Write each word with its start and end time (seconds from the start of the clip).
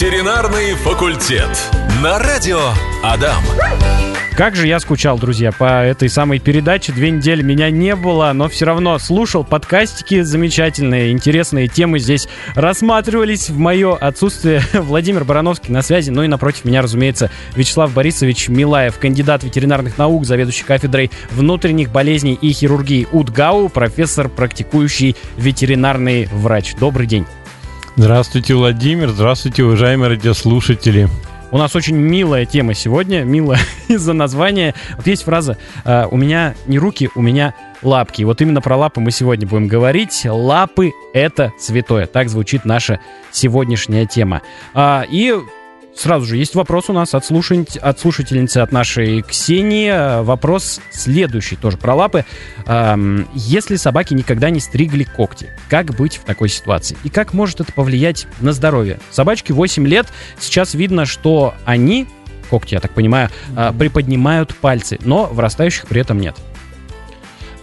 Ветеринарный 0.00 0.72
факультет. 0.76 1.50
На 2.02 2.18
радио 2.18 2.58
Адам. 3.02 3.44
Как 4.34 4.56
же 4.56 4.66
я 4.66 4.80
скучал, 4.80 5.18
друзья, 5.18 5.52
по 5.52 5.84
этой 5.84 6.08
самой 6.08 6.38
передаче. 6.38 6.92
Две 6.92 7.10
недели 7.10 7.42
меня 7.42 7.68
не 7.68 7.94
было, 7.94 8.32
но 8.32 8.48
все 8.48 8.64
равно 8.64 8.98
слушал 8.98 9.44
подкастики 9.44 10.22
замечательные, 10.22 11.12
интересные 11.12 11.68
темы 11.68 11.98
здесь 11.98 12.28
рассматривались 12.54 13.50
в 13.50 13.58
мое 13.58 13.94
отсутствие. 13.94 14.62
Владимир 14.72 15.24
Барановский 15.24 15.70
на 15.70 15.82
связи, 15.82 16.08
ну 16.08 16.22
и 16.22 16.28
напротив 16.28 16.64
меня, 16.64 16.80
разумеется, 16.80 17.30
Вячеслав 17.54 17.92
Борисович 17.92 18.48
Милаев, 18.48 18.98
кандидат 18.98 19.44
ветеринарных 19.44 19.98
наук, 19.98 20.24
заведующий 20.24 20.64
кафедрой 20.64 21.10
внутренних 21.30 21.92
болезней 21.92 22.38
и 22.40 22.52
хирургии 22.52 23.06
УДГАУ, 23.12 23.68
профессор, 23.68 24.30
практикующий 24.30 25.14
ветеринарный 25.36 26.26
врач. 26.32 26.74
Добрый 26.76 27.06
день. 27.06 27.26
Здравствуйте, 28.02 28.54
Владимир. 28.54 29.10
Здравствуйте, 29.10 29.62
уважаемые 29.62 30.08
радиослушатели. 30.08 31.06
У 31.50 31.58
нас 31.58 31.76
очень 31.76 31.96
милая 31.96 32.46
тема 32.46 32.72
сегодня, 32.72 33.24
милая 33.24 33.60
из-за 33.88 34.14
названия. 34.14 34.74
Вот 34.96 35.06
есть 35.06 35.24
фраза 35.24 35.58
э, 35.84 36.06
«У 36.10 36.16
меня 36.16 36.54
не 36.66 36.78
руки, 36.78 37.10
у 37.14 37.20
меня 37.20 37.54
лапки». 37.82 38.22
Вот 38.22 38.40
именно 38.40 38.62
про 38.62 38.78
лапы 38.78 39.02
мы 39.02 39.10
сегодня 39.10 39.46
будем 39.46 39.68
говорить. 39.68 40.24
Лапы— 40.24 40.92
это 41.12 41.52
святое. 41.58 42.06
Так 42.06 42.30
звучит 42.30 42.64
наша 42.64 43.00
сегодняшняя 43.32 44.06
тема. 44.06 44.40
А, 44.72 45.04
и 45.06 45.34
Сразу 45.94 46.24
же 46.24 46.36
есть 46.36 46.54
вопрос 46.54 46.88
у 46.88 46.92
нас 46.92 47.14
от, 47.14 47.24
слушатель, 47.24 47.78
от 47.80 47.98
слушательницы, 48.00 48.58
от 48.58 48.72
нашей 48.72 49.22
Ксении. 49.22 50.22
Вопрос 50.22 50.80
следующий, 50.90 51.56
тоже 51.56 51.76
про 51.76 51.94
лапы. 51.94 52.24
Эм, 52.66 53.28
если 53.34 53.76
собаки 53.76 54.14
никогда 54.14 54.50
не 54.50 54.60
стригли 54.60 55.04
когти, 55.04 55.50
как 55.68 55.94
быть 55.94 56.16
в 56.16 56.24
такой 56.24 56.48
ситуации? 56.48 56.96
И 57.04 57.08
как 57.08 57.34
может 57.34 57.60
это 57.60 57.72
повлиять 57.72 58.26
на 58.40 58.52
здоровье? 58.52 58.98
Собачке 59.10 59.52
8 59.52 59.86
лет, 59.86 60.06
сейчас 60.38 60.74
видно, 60.74 61.06
что 61.06 61.54
они, 61.64 62.06
когти, 62.48 62.74
я 62.74 62.80
так 62.80 62.92
понимаю, 62.92 63.28
э, 63.56 63.72
приподнимают 63.78 64.54
пальцы, 64.56 64.98
но 65.02 65.26
вырастающих 65.26 65.86
при 65.86 66.00
этом 66.00 66.18
нет. 66.18 66.36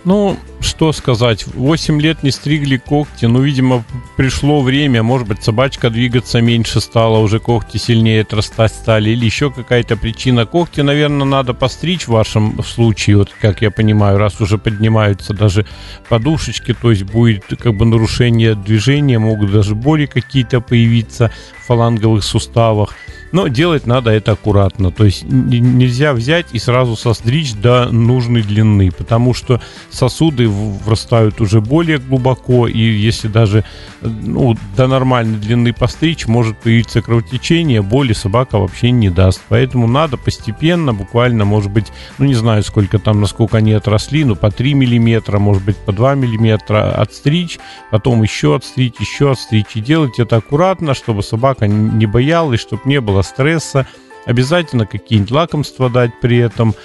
Ну, 0.04 0.38
что 0.62 0.94
сказать, 0.94 1.46
8 1.48 2.02
лет 2.02 2.24
не 2.24 2.32
стригли 2.32 2.78
когти, 2.78 3.26
ну, 3.26 3.42
видимо, 3.42 3.84
пришло 4.16 4.62
время, 4.62 5.04
может 5.04 5.28
быть, 5.28 5.44
собачка 5.44 5.90
двигаться 5.90 6.40
меньше 6.42 6.82
стала, 6.82 7.18
уже 7.20 7.40
когти 7.40 7.78
сильнее 7.78 8.22
отрастать 8.22 8.74
стали, 8.74 9.10
или 9.10 9.26
еще 9.26 9.52
какая-то 9.52 9.98
причина. 9.98 10.46
Когти, 10.46 10.82
наверное, 10.82 11.26
надо 11.26 11.54
постричь 11.54 12.04
в 12.04 12.12
вашем 12.12 12.64
случае, 12.64 13.18
вот 13.18 13.30
как 13.42 13.62
я 13.62 13.70
понимаю, 13.70 14.18
раз 14.18 14.40
уже 14.40 14.58
поднимаются 14.58 15.34
даже 15.34 15.66
подушечки, 16.10 16.74
то 16.74 16.92
есть 16.92 17.04
будет 17.04 17.44
как 17.60 17.76
бы 17.76 17.86
нарушение 17.86 18.56
движения, 18.56 19.20
могут 19.20 19.52
даже 19.52 19.76
боли 19.76 20.06
какие-то 20.06 20.62
появиться 20.62 21.32
в 21.62 21.68
фаланговых 21.68 22.24
суставах. 22.24 22.96
Но 23.32 23.48
делать 23.48 23.86
надо 23.86 24.12
это 24.12 24.34
аккуратно. 24.34 24.92
То 24.92 25.06
есть 25.06 25.24
нельзя 25.24 26.14
взять 26.14 26.48
и 26.54 26.60
сразу 26.60 26.96
состричь 26.96 27.54
до 27.54 27.90
нужной 27.92 28.42
длины, 28.42 28.92
потому 28.92 29.34
что 29.34 29.62
сосуды 29.90 30.48
врастают 30.48 31.42
уже 31.42 31.62
более 31.62 31.98
глубоко, 31.98 32.68
и 32.68 32.80
если 32.80 33.28
даже 33.28 33.64
ну, 34.02 34.56
до 34.76 34.88
нормальной 34.88 35.38
длины 35.38 35.74
постричь, 35.74 36.28
может 36.28 36.58
появиться 36.58 37.02
кровотечение, 37.02 37.82
боли 37.82 38.14
собака 38.14 38.58
вообще 38.58 38.92
не 38.92 39.10
даст. 39.10 39.42
Поэтому 39.50 39.88
надо 39.88 40.18
постепенно, 40.18 40.94
буквально, 40.94 41.46
может 41.46 41.72
быть, 41.72 41.88
ну 42.18 42.26
не 42.26 42.36
знаю, 42.36 42.64
сколько 42.64 43.00
там, 43.00 43.22
насколько 43.22 43.58
они 43.58 43.74
отросли, 43.74 44.24
но 44.24 44.36
по 44.36 44.52
3 44.52 44.74
миллиметра, 44.74 45.40
может 45.40 45.64
быть, 45.64 45.78
по 45.78 45.92
2 45.92 46.16
миллиметра 46.16 46.92
отстричь, 47.02 47.60
потом 47.92 48.24
еще 48.24 48.56
отстричь, 48.56 48.96
еще 49.00 49.32
отстричь. 49.32 49.76
И 49.76 49.82
делать 49.82 50.20
это 50.20 50.38
аккуратно, 50.38 50.94
чтобы 50.94 51.24
собака 51.24 51.68
не 51.68 52.06
боялась, 52.06 52.62
чтобы 52.62 52.84
не 52.86 53.02
было 53.02 53.17
стресса. 53.22 53.88
Обязательно 54.26 54.86
какие-нибудь 54.86 55.32
лакомства 55.32 55.90
дать 55.90 56.12
при 56.22 56.38
этом 56.38 56.76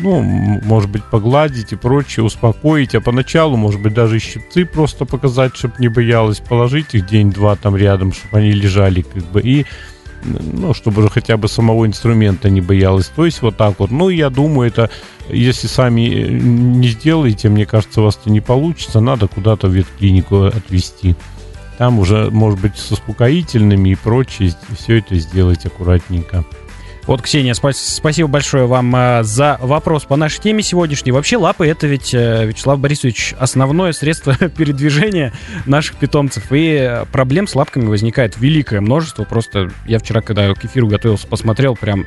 ну, 0.00 0.22
может 0.22 0.90
быть, 0.90 1.04
погладить 1.04 1.72
и 1.72 1.76
прочее, 1.76 2.24
успокоить, 2.24 2.94
а 2.94 3.00
поначалу, 3.00 3.56
может 3.56 3.80
быть, 3.80 3.94
даже 3.94 4.18
щипцы 4.18 4.64
просто 4.64 5.04
показать, 5.04 5.54
чтобы 5.54 5.74
не 5.78 5.88
боялась, 5.88 6.40
положить 6.40 6.94
их 6.94 7.06
день-два 7.06 7.56
там 7.56 7.76
рядом, 7.76 8.12
чтобы 8.12 8.38
они 8.38 8.52
лежали, 8.52 9.02
как 9.02 9.22
бы, 9.24 9.40
и 9.42 9.66
ну, 10.24 10.72
чтобы 10.72 11.00
уже 11.00 11.10
хотя 11.10 11.36
бы 11.36 11.48
самого 11.48 11.86
инструмента 11.86 12.48
не 12.48 12.60
боялась. 12.60 13.08
То 13.08 13.24
есть 13.24 13.42
вот 13.42 13.56
так 13.56 13.78
вот. 13.78 13.90
Ну, 13.90 14.08
я 14.08 14.30
думаю, 14.30 14.68
это, 14.68 14.88
если 15.28 15.66
сами 15.66 16.00
э, 16.02 16.28
не 16.30 16.88
сделаете, 16.88 17.48
мне 17.48 17.66
кажется, 17.66 18.00
у 18.00 18.04
вас 18.04 18.18
это 18.20 18.30
не 18.30 18.40
получится, 18.40 19.00
надо 19.00 19.26
куда-то 19.26 19.66
в 19.66 19.72
ветклинику 19.72 20.44
отвезти. 20.44 21.16
Там 21.82 21.98
уже, 21.98 22.30
может 22.30 22.60
быть, 22.60 22.76
с 22.78 22.92
успокоительными 22.92 23.88
и 23.88 23.94
прочее, 23.96 24.54
все 24.78 24.98
это 24.98 25.16
сделать 25.16 25.66
аккуратненько. 25.66 26.44
Вот, 27.08 27.22
Ксения, 27.22 27.54
спа- 27.54 27.72
спасибо 27.72 28.28
большое 28.28 28.66
вам 28.66 28.94
э, 28.94 29.24
за 29.24 29.58
вопрос 29.60 30.04
по 30.04 30.14
нашей 30.14 30.40
теме 30.40 30.62
сегодняшней. 30.62 31.10
Вообще 31.10 31.38
лапы 31.38 31.66
это 31.66 31.88
ведь, 31.88 32.14
э, 32.14 32.46
Вячеслав 32.46 32.78
Борисович, 32.78 33.34
основное 33.36 33.90
средство 33.90 34.32
передвижения 34.56 35.32
наших 35.66 35.96
питомцев. 35.96 36.44
И 36.52 37.02
проблем 37.10 37.48
с 37.48 37.56
лапками 37.56 37.86
возникает 37.86 38.36
великое 38.38 38.80
множество. 38.80 39.24
Просто 39.24 39.72
я 39.84 39.98
вчера, 39.98 40.20
когда 40.20 40.54
к 40.54 40.64
эфиру 40.64 40.86
готовился, 40.86 41.26
посмотрел 41.26 41.74
прям 41.74 42.06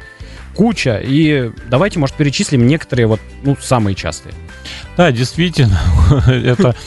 куча. 0.54 1.02
И 1.04 1.52
давайте, 1.68 2.00
может, 2.00 2.16
перечислим 2.16 2.66
некоторые 2.66 3.08
вот, 3.08 3.20
ну, 3.44 3.58
самые 3.60 3.94
частые. 3.94 4.34
Да, 4.96 5.12
действительно, 5.12 5.82
это 6.28 6.78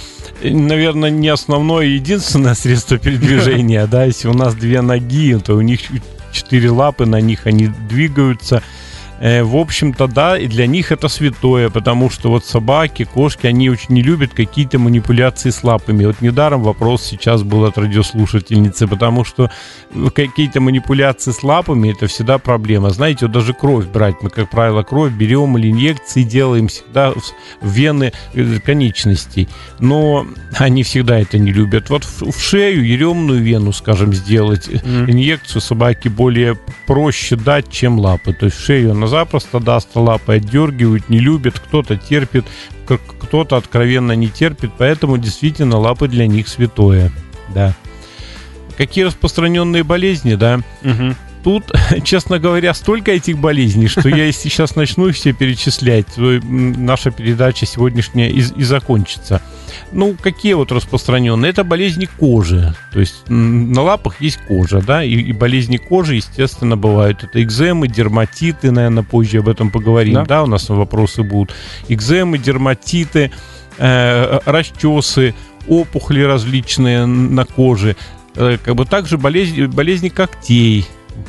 наверное, 0.42 1.10
не 1.10 1.28
основное 1.28 1.86
и 1.86 1.94
единственное 1.94 2.54
средство 2.56 2.98
передвижения, 2.98 3.86
да, 3.86 4.04
если 4.04 4.28
у 4.28 4.34
нас 4.34 4.54
две 4.54 4.80
ноги, 4.80 5.36
то 5.38 5.54
у 5.54 5.60
них 5.60 5.80
четыре 6.32 6.70
лапы, 6.70 7.06
на 7.06 7.20
них 7.20 7.46
они 7.46 7.68
двигаются. 7.88 8.62
Э, 9.20 9.42
в 9.42 9.56
общем-то, 9.56 10.06
да, 10.06 10.38
и 10.38 10.46
для 10.46 10.66
них 10.66 10.92
это 10.92 11.08
святое, 11.08 11.70
потому 11.70 12.10
что 12.10 12.30
вот 12.30 12.44
собаки, 12.44 13.04
кошки, 13.04 13.46
они 13.46 13.68
очень 13.68 13.94
не 13.94 14.02
любят 14.02 14.32
какие-то 14.32 14.78
манипуляции 14.78 15.50
с 15.50 15.64
лапами. 15.64 16.04
Вот 16.04 16.20
недаром 16.20 16.62
вопрос 16.62 17.02
сейчас 17.02 17.42
был 17.42 17.64
от 17.64 17.78
радиослушательницы, 17.78 18.86
потому 18.86 19.24
что 19.24 19.50
какие-то 20.14 20.60
манипуляции 20.60 21.32
с 21.32 21.42
лапами 21.42 21.90
это 21.90 22.06
всегда 22.06 22.38
проблема. 22.38 22.90
Знаете, 22.90 23.26
вот 23.26 23.32
даже 23.32 23.54
кровь 23.54 23.86
брать, 23.86 24.16
мы, 24.22 24.30
как 24.30 24.50
правило, 24.50 24.82
кровь 24.82 25.12
берем 25.12 25.58
или 25.58 25.70
инъекции 25.70 26.22
делаем 26.22 26.68
всегда 26.68 27.12
в 27.60 27.68
вены 27.68 28.12
э, 28.34 28.60
конечностей, 28.64 29.48
но 29.80 30.26
они 30.58 30.84
всегда 30.84 31.18
это 31.18 31.38
не 31.38 31.52
любят. 31.52 31.90
Вот 31.90 32.04
в, 32.04 32.30
в 32.30 32.40
шею, 32.40 32.86
еремную 32.86 33.42
вену, 33.42 33.72
скажем, 33.72 34.14
сделать 34.14 34.68
mm. 34.68 35.10
инъекцию 35.10 35.60
собаки 35.60 36.06
более 36.06 36.56
проще 36.86 37.34
дать, 37.34 37.70
чем 37.70 37.98
лапы. 37.98 38.32
То 38.32 38.46
есть 38.46 38.58
в 38.58 38.64
шею 38.64 38.92
она 38.92 39.07
запросто 39.08 39.60
даст, 39.60 39.88
лапы 39.94 40.34
отдергивают, 40.34 41.08
не 41.08 41.18
любят, 41.18 41.58
кто-то 41.58 41.96
терпит, 41.96 42.44
кто-то 42.86 43.56
откровенно 43.56 44.12
не 44.12 44.28
терпит, 44.28 44.70
поэтому 44.78 45.18
действительно 45.18 45.78
лапы 45.78 46.08
для 46.08 46.26
них 46.26 46.48
святое. 46.48 47.10
Да. 47.54 47.74
Какие 48.76 49.04
распространенные 49.04 49.82
болезни, 49.82 50.34
да? 50.34 50.60
Угу. 50.82 51.16
Тут, 51.42 51.70
честно 52.04 52.38
говоря, 52.38 52.74
столько 52.74 53.12
этих 53.12 53.38
болезней, 53.38 53.88
что 53.88 54.08
я 54.08 54.24
если 54.26 54.48
сейчас 54.48 54.76
начну 54.76 55.08
их 55.08 55.16
все 55.16 55.32
перечислять, 55.32 56.06
то 56.14 56.40
наша 56.42 57.10
передача 57.10 57.66
сегодняшняя 57.66 58.28
и, 58.28 58.40
и 58.40 58.64
закончится. 58.64 59.40
Ну, 59.92 60.16
какие 60.20 60.54
вот 60.54 60.72
распространенные? 60.72 61.50
Это 61.50 61.64
болезни 61.64 62.06
кожи. 62.06 62.74
То 62.92 63.00
есть 63.00 63.28
на 63.28 63.82
лапах 63.82 64.20
есть 64.20 64.38
кожа, 64.48 64.80
да, 64.80 65.02
и, 65.02 65.12
и 65.12 65.32
болезни 65.32 65.76
кожи, 65.76 66.16
естественно, 66.16 66.76
бывают. 66.76 67.24
Это 67.24 67.42
экземы, 67.42 67.88
дерматиты, 67.88 68.70
наверное, 68.70 69.02
позже 69.02 69.38
об 69.38 69.48
этом 69.48 69.70
поговорим, 69.70 70.14
да, 70.14 70.24
да 70.24 70.42
у 70.42 70.46
нас 70.46 70.68
вопросы 70.68 71.22
будут. 71.22 71.54
Экземы, 71.88 72.38
дерматиты, 72.38 73.30
э, 73.78 74.40
расчесы, 74.44 75.34
опухоли 75.66 76.22
различные 76.22 77.06
на 77.06 77.44
коже. 77.44 77.96
Э, 78.34 78.58
как 78.62 78.74
бы 78.74 78.84
также 78.84 79.18
болезни, 79.18 79.66
болезни 79.66 80.08
когтей, 80.08 80.86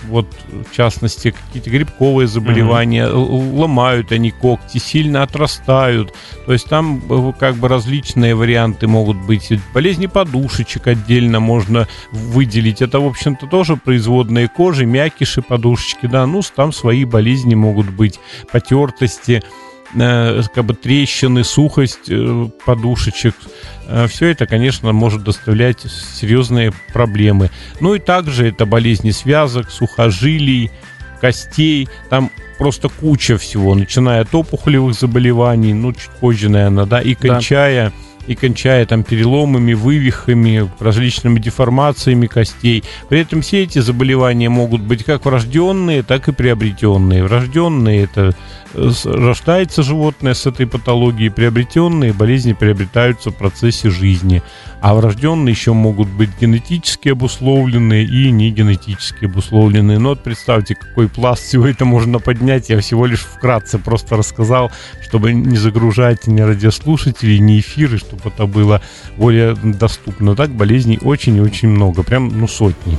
вот 0.07 0.27
в 0.49 0.75
частности 0.75 1.31
какие-то 1.31 1.69
грибковые 1.69 2.27
заболевания, 2.27 3.05
mm-hmm. 3.05 3.59
ломают 3.59 4.11
они 4.11 4.31
когти, 4.31 4.77
сильно 4.77 5.23
отрастают. 5.23 6.13
То 6.45 6.53
есть 6.53 6.65
там 6.65 7.01
э, 7.09 7.33
как 7.39 7.55
бы 7.55 7.67
различные 7.67 8.35
варианты 8.35 8.87
могут 8.87 9.17
быть. 9.17 9.51
Болезни 9.73 10.07
подушечек 10.07 10.87
отдельно 10.87 11.39
можно 11.39 11.87
выделить. 12.11 12.81
Это, 12.81 12.99
в 12.99 13.07
общем-то, 13.07 13.47
тоже 13.47 13.75
производные 13.75 14.47
кожи, 14.47 14.85
мякиши 14.85 15.41
подушечки, 15.41 16.05
да, 16.05 16.25
ну, 16.25 16.41
там 16.55 16.73
свои 16.73 17.05
болезни 17.05 17.55
могут 17.55 17.89
быть, 17.89 18.19
потертости 18.51 19.43
Э, 19.95 20.41
как 20.53 20.65
бы 20.65 20.73
трещины, 20.75 21.43
сухость 21.43 22.09
э, 22.09 22.49
подушечек. 22.65 23.35
Э, 23.87 24.07
Все 24.07 24.27
это, 24.27 24.45
конечно, 24.45 24.91
может 24.91 25.23
доставлять 25.23 25.81
серьезные 25.81 26.73
проблемы. 26.93 27.49
Ну 27.79 27.95
и 27.95 27.99
также 27.99 28.47
это 28.47 28.65
болезни 28.65 29.11
связок, 29.11 29.71
сухожилий, 29.71 30.71
костей. 31.21 31.89
Там 32.09 32.29
просто 32.59 32.89
куча 32.89 33.37
всего, 33.37 33.73
начиная 33.73 34.21
от 34.21 34.35
опухолевых 34.35 34.93
заболеваний, 34.93 35.73
ну, 35.73 35.93
чуть 35.93 36.11
позже, 36.19 36.49
наверное, 36.49 36.85
да, 36.85 37.01
и 37.01 37.15
кончая... 37.15 37.89
Да 37.89 37.93
и 38.29 38.35
кончая 38.35 38.85
там 38.85 39.03
переломами, 39.03 39.73
вывихами, 39.73 40.69
различными 40.79 41.39
деформациями 41.39 42.27
костей. 42.27 42.83
При 43.09 43.21
этом 43.21 43.41
все 43.41 43.63
эти 43.63 43.79
заболевания 43.79 44.49
могут 44.49 44.81
быть 44.81 45.03
как 45.03 45.25
врожденные, 45.25 46.03
так 46.03 46.27
и 46.27 46.31
приобретенные. 46.31 47.23
Врожденные 47.23 48.03
это 48.03 48.35
э, 48.75 48.91
рождается 49.05 49.81
животное 49.81 50.35
с 50.35 50.45
этой 50.45 50.67
патологией, 50.67 51.31
приобретенные 51.31 52.13
болезни 52.13 52.53
приобретаются 52.53 53.31
в 53.31 53.35
процессе 53.35 53.89
жизни. 53.89 54.43
А 54.81 54.93
врожденные 54.93 55.51
еще 55.51 55.73
могут 55.73 56.07
быть 56.07 56.29
генетически 56.39 57.09
обусловленные 57.09 58.05
и 58.05 58.31
не 58.31 58.49
генетически 58.49 59.25
обусловленные. 59.25 59.99
Но 59.99 60.09
вот 60.09 60.23
представьте, 60.23 60.75
какой 60.75 61.09
пласт 61.09 61.43
всего 61.43 61.67
это 61.67 61.83
можно 61.83 62.19
поднять. 62.19 62.69
Я 62.69 62.79
всего 62.79 63.05
лишь 63.05 63.21
вкратце 63.21 63.77
просто 63.77 64.15
рассказал, 64.15 64.71
чтобы 65.01 65.33
не 65.33 65.57
загружать 65.57 66.27
ни 66.27 66.39
радиослушателей, 66.39 67.39
ни 67.39 67.59
эфиры, 67.59 67.97
чтобы 67.97 68.21
это 68.25 68.45
было 68.45 68.81
более 69.17 69.55
доступно. 69.55 70.35
Так 70.35 70.51
болезней 70.51 70.99
очень 71.01 71.35
и 71.35 71.41
очень 71.41 71.69
много, 71.69 72.03
прям 72.03 72.29
ну 72.29 72.47
сотни. 72.47 72.97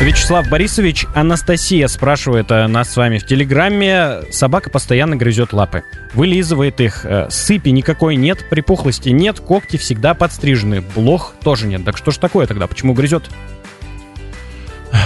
Вячеслав 0.00 0.48
Борисович, 0.48 1.04
Анастасия 1.14 1.86
спрашивает 1.86 2.50
э, 2.50 2.66
нас 2.68 2.90
с 2.90 2.96
вами 2.96 3.18
в 3.18 3.26
Телеграме. 3.26 4.22
Собака 4.30 4.70
постоянно 4.70 5.14
грызет 5.14 5.52
лапы. 5.52 5.84
Вылизывает 6.14 6.80
их. 6.80 7.04
Э, 7.04 7.26
сыпи 7.28 7.68
никакой 7.68 8.16
нет, 8.16 8.48
припухлости 8.48 9.10
нет, 9.10 9.40
когти 9.40 9.76
всегда 9.76 10.14
подстрижены. 10.14 10.82
Блох 10.94 11.34
тоже 11.42 11.66
нет. 11.66 11.84
Так 11.84 11.98
что 11.98 12.12
ж 12.12 12.16
такое 12.16 12.46
тогда? 12.46 12.66
Почему 12.66 12.94
грызет? 12.94 13.24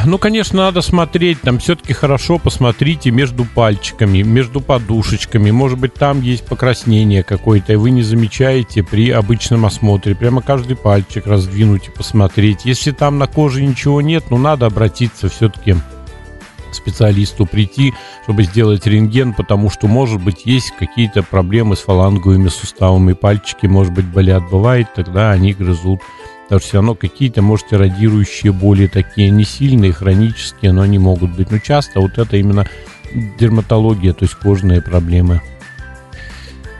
Ну, 0.07 0.19
конечно, 0.19 0.65
надо 0.65 0.83
смотреть. 0.83 1.41
Там 1.43 1.59
все-таки 1.59 1.93
хорошо 1.93 2.39
посмотрите 2.39 3.11
между 3.11 3.45
пальчиками, 3.45 4.23
между 4.23 4.61
подушечками. 4.61 5.51
Может 5.51 5.79
быть, 5.79 5.95
там 5.95 6.21
есть 6.21 6.47
покраснение 6.47 7.23
какое-то, 7.23 7.73
и 7.73 7.77
вы 7.77 7.91
не 7.91 8.03
замечаете 8.03 8.83
при 8.83 9.11
обычном 9.11 9.67
осмотре. 9.67 10.15
Прямо 10.15 10.43
каждый 10.43 10.77
пальчик 10.77 11.27
раздвинуть 11.27 11.89
и 11.89 11.91
посмотреть. 11.91 12.65
Если 12.65 12.93
там 12.93 13.19
на 13.19 13.27
коже 13.27 13.63
ничего 13.63 14.01
нет, 14.01 14.25
ну, 14.31 14.39
надо 14.39 14.67
обратиться 14.67 15.29
все-таки 15.29 15.77
специалисту 16.73 17.47
прийти, 17.47 17.95
чтобы 18.25 18.43
сделать 18.43 18.87
рентген, 18.87 19.33
потому 19.33 19.71
что, 19.71 19.87
может 19.87 20.21
быть, 20.21 20.45
есть 20.45 20.73
какие-то 20.77 21.23
проблемы 21.23 21.77
с 21.77 21.81
фаланговыми 21.81 22.49
суставами. 22.49 23.13
Пальчики, 23.13 23.67
может 23.67 23.93
быть, 23.93 24.07
болят. 24.07 24.43
Бывает, 24.51 24.89
тогда 24.95 25.31
они 25.31 25.53
грызут 25.53 26.01
Потому 26.45 26.61
что 26.61 26.69
все 26.69 26.77
равно 26.79 26.95
какие-то, 26.95 27.43
может, 27.43 27.73
эродирующие 27.73 28.53
боли 28.53 28.87
такие, 28.87 29.31
не 29.31 29.45
сильные, 29.45 29.93
хронические, 29.93 30.73
но 30.73 30.83
они 30.83 30.99
могут 30.99 31.31
быть. 31.35 31.51
Но 31.51 31.59
часто 31.59 32.01
вот 32.01 32.19
это 32.19 32.37
именно 32.37 32.67
дерматология, 33.39 34.13
то 34.13 34.25
есть 34.25 34.35
кожные 34.35 34.83
проблемы. 34.83 35.41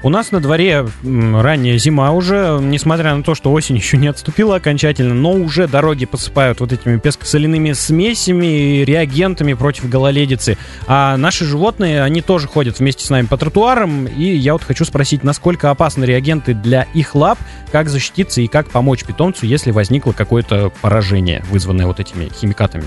У 0.05 0.11
нас 0.11 0.33
на 0.33 0.41
дворе 0.41 0.87
ранняя 1.03 1.79
зима 1.79 2.11
уже, 2.11 2.59
несмотря 2.61 3.15
на 3.15 3.23
то, 3.23 3.35
что 3.35 3.51
осень 3.51 3.77
еще 3.77 3.97
не 3.97 4.09
отступила 4.09 4.57
окончательно, 4.57 5.15
но 5.15 5.33
уже 5.33 5.67
дороги 5.67 6.05
посыпают 6.05 6.61
вот 6.61 6.73
этими 6.73 6.99
пескосоляными 6.99 7.73
смесями 7.73 8.81
и 8.81 8.85
реагентами 8.85 9.55
против 9.55 9.89
гололедицы. 9.89 10.59
А 10.87 11.17
наши 11.17 11.47
животные, 11.47 12.03
они 12.03 12.21
тоже 12.21 12.49
ходят 12.49 12.81
вместе 12.81 13.03
с 13.07 13.09
нами 13.09 13.25
по 13.25 13.39
тротуарам, 13.39 14.05
и 14.05 14.25
я 14.25 14.53
вот 14.53 14.63
хочу 14.63 14.85
спросить, 14.85 15.25
насколько 15.25 15.71
опасны 15.71 16.05
реагенты 16.05 16.53
для 16.53 16.83
их 16.93 17.15
лап, 17.15 17.39
как 17.73 17.89
защититься 17.89 18.43
и 18.43 18.47
как 18.47 18.69
помочь 18.69 19.05
питомцу, 19.05 19.47
если 19.47 19.71
возникло 19.71 20.13
какое-то 20.13 20.71
поражение, 20.83 21.43
вызванное 21.51 21.87
вот 21.87 21.99
этими 21.99 22.29
химикатами? 22.29 22.85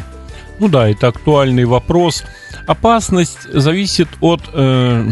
Ну 0.59 0.67
да, 0.67 0.87
это 0.87 1.07
актуальный 1.07 1.65
вопрос. 1.65 2.23
Опасность 2.67 3.51
зависит 3.51 4.07
от... 4.21 4.41
Э 4.53 5.09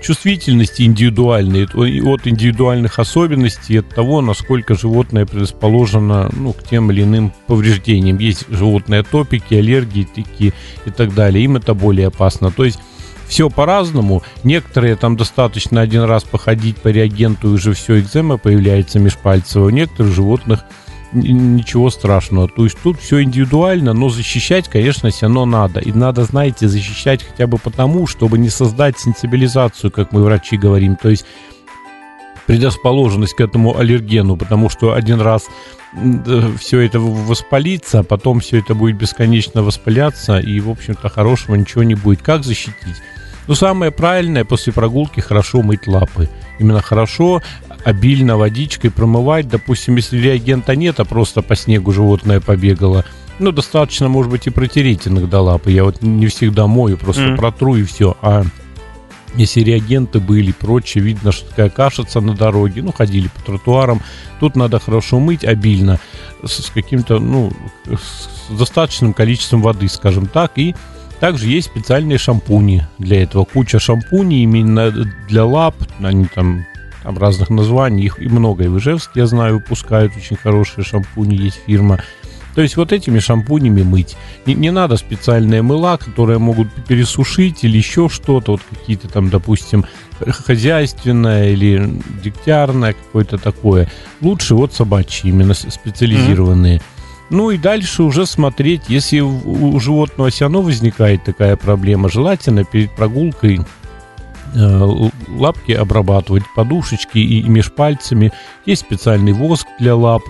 чувствительности 0.00 0.82
индивидуальной, 0.82 1.64
от 1.64 2.26
индивидуальных 2.26 2.98
особенностей, 2.98 3.78
от 3.78 3.88
того, 3.88 4.20
насколько 4.20 4.74
животное 4.74 5.26
предрасположено 5.26 6.30
ну, 6.32 6.52
к 6.52 6.62
тем 6.62 6.90
или 6.90 7.02
иным 7.02 7.32
повреждениям. 7.46 8.18
Есть 8.18 8.46
животные 8.48 9.00
атопики, 9.00 9.54
аллергики 9.54 10.54
и 10.84 10.90
так 10.90 11.14
далее. 11.14 11.44
Им 11.44 11.56
это 11.56 11.74
более 11.74 12.08
опасно. 12.08 12.50
То 12.50 12.64
есть 12.64 12.78
все 13.28 13.48
по-разному. 13.48 14.22
Некоторые 14.42 14.96
там 14.96 15.16
достаточно 15.16 15.80
один 15.80 16.02
раз 16.02 16.24
походить 16.24 16.76
по 16.78 16.88
реагенту, 16.88 17.50
уже 17.50 17.72
все, 17.74 18.00
экзема 18.00 18.38
появляется 18.38 18.98
межпальцево. 18.98 19.66
У 19.66 19.70
некоторых 19.70 20.12
животных 20.12 20.64
ничего 21.12 21.90
страшного. 21.90 22.48
То 22.48 22.64
есть 22.64 22.78
тут 22.82 23.00
все 23.00 23.22
индивидуально, 23.22 23.92
но 23.92 24.08
защищать, 24.08 24.68
конечно, 24.68 25.10
все 25.10 25.26
равно 25.26 25.46
надо. 25.46 25.80
И 25.80 25.92
надо, 25.92 26.24
знаете, 26.24 26.68
защищать 26.68 27.24
хотя 27.24 27.46
бы 27.46 27.58
потому, 27.58 28.06
чтобы 28.06 28.38
не 28.38 28.48
создать 28.48 28.98
сенсибилизацию, 28.98 29.90
как 29.90 30.12
мы 30.12 30.22
врачи 30.22 30.56
говорим. 30.56 30.96
То 30.96 31.08
есть 31.08 31.24
предрасположенность 32.46 33.34
к 33.34 33.40
этому 33.40 33.78
аллергену, 33.78 34.36
потому 34.36 34.68
что 34.68 34.92
один 34.92 35.20
раз 35.20 35.46
все 36.58 36.80
это 36.80 37.00
воспалится, 37.00 38.00
а 38.00 38.02
потом 38.02 38.40
все 38.40 38.58
это 38.58 38.74
будет 38.74 38.96
бесконечно 38.96 39.62
воспаляться, 39.62 40.38
и, 40.38 40.60
в 40.60 40.70
общем-то, 40.70 41.08
хорошего 41.08 41.56
ничего 41.56 41.82
не 41.82 41.94
будет. 41.94 42.22
Как 42.22 42.44
защитить? 42.44 42.96
Ну, 43.46 43.54
самое 43.54 43.90
правильное, 43.90 44.44
после 44.44 44.72
прогулки 44.72 45.20
хорошо 45.20 45.62
мыть 45.62 45.88
лапы. 45.88 46.28
Именно 46.60 46.82
хорошо, 46.82 47.42
обильно 47.84 48.36
водичкой 48.36 48.90
промывать. 48.90 49.48
Допустим, 49.48 49.96
если 49.96 50.18
реагента 50.18 50.76
нет, 50.76 51.00
а 51.00 51.04
просто 51.04 51.42
по 51.42 51.56
снегу 51.56 51.92
животное 51.92 52.40
побегало, 52.40 53.04
ну, 53.38 53.52
достаточно, 53.52 54.08
может 54.08 54.30
быть, 54.30 54.46
и 54.46 54.50
протереть 54.50 55.08
иногда 55.08 55.40
лапы. 55.40 55.72
Я 55.72 55.84
вот 55.84 56.02
не 56.02 56.26
всегда 56.26 56.66
мою, 56.66 56.96
просто 56.98 57.22
mm. 57.22 57.36
протру 57.36 57.76
и 57.76 57.84
все. 57.84 58.16
А 58.20 58.44
если 59.34 59.60
реагенты 59.60 60.20
были, 60.20 60.52
прочее, 60.52 61.02
видно, 61.04 61.32
что 61.32 61.48
такая 61.48 61.70
кашица 61.70 62.20
на 62.20 62.34
дороге, 62.34 62.82
ну, 62.82 62.92
ходили 62.92 63.28
по 63.28 63.40
тротуарам, 63.42 64.02
тут 64.40 64.56
надо 64.56 64.78
хорошо 64.78 65.20
мыть 65.20 65.44
обильно, 65.44 65.98
с, 66.44 66.64
с 66.64 66.70
каким-то, 66.70 67.18
ну, 67.18 67.52
с 67.86 68.56
достаточным 68.56 69.14
количеством 69.14 69.62
воды, 69.62 69.88
скажем 69.88 70.26
так, 70.26 70.52
и 70.56 70.74
также 71.20 71.48
есть 71.48 71.68
специальные 71.68 72.18
шампуни 72.18 72.86
для 72.98 73.22
этого. 73.22 73.44
Куча 73.44 73.78
шампуней 73.78 74.42
именно 74.42 74.90
для 75.28 75.44
лап. 75.44 75.76
Они 76.02 76.24
там, 76.24 76.66
там 77.02 77.18
разных 77.18 77.50
названий. 77.50 78.04
Их 78.04 78.20
и 78.20 78.28
много. 78.28 78.64
И 78.64 78.68
в 78.68 78.78
Ижевске, 78.78 79.20
я 79.20 79.26
знаю, 79.26 79.54
выпускают 79.54 80.16
очень 80.16 80.36
хорошие 80.36 80.84
шампуни. 80.84 81.34
Есть 81.34 81.60
фирма. 81.66 82.00
То 82.54 82.62
есть 82.62 82.76
вот 82.76 82.92
этими 82.92 83.20
шампунями 83.20 83.82
мыть. 83.82 84.16
Не, 84.44 84.54
не 84.54 84.70
надо 84.70 84.96
специальные 84.96 85.62
мыла, 85.62 85.96
которые 85.96 86.38
могут 86.38 86.68
пересушить 86.86 87.62
или 87.64 87.76
еще 87.76 88.08
что-то. 88.08 88.52
Вот 88.52 88.62
какие-то 88.68 89.08
там, 89.08 89.30
допустим, 89.30 89.86
хозяйственное 90.20 91.50
или 91.50 91.90
дегтярное 92.22 92.94
какое-то 92.94 93.38
такое. 93.38 93.90
Лучше 94.20 94.54
вот 94.54 94.74
собачьи, 94.74 95.30
именно 95.30 95.54
специализированные. 95.54 96.78
Mm-hmm. 96.78 97.00
Ну 97.30 97.52
и 97.52 97.58
дальше 97.58 98.02
уже 98.02 98.26
смотреть, 98.26 98.82
если 98.88 99.20
у 99.20 99.78
животного 99.78 100.30
все 100.30 100.46
равно 100.46 100.62
возникает 100.62 101.22
такая 101.22 101.54
проблема, 101.54 102.08
желательно 102.08 102.64
перед 102.64 102.90
прогулкой 102.90 103.60
лапки 104.54 105.72
обрабатывать, 105.72 106.44
подушечки 106.54 107.18
и, 107.18 107.40
и 107.40 107.48
меж 107.48 107.72
пальцами. 107.72 108.32
Есть 108.66 108.82
специальный 108.82 109.32
воск 109.32 109.66
для 109.78 109.94
лап. 109.94 110.22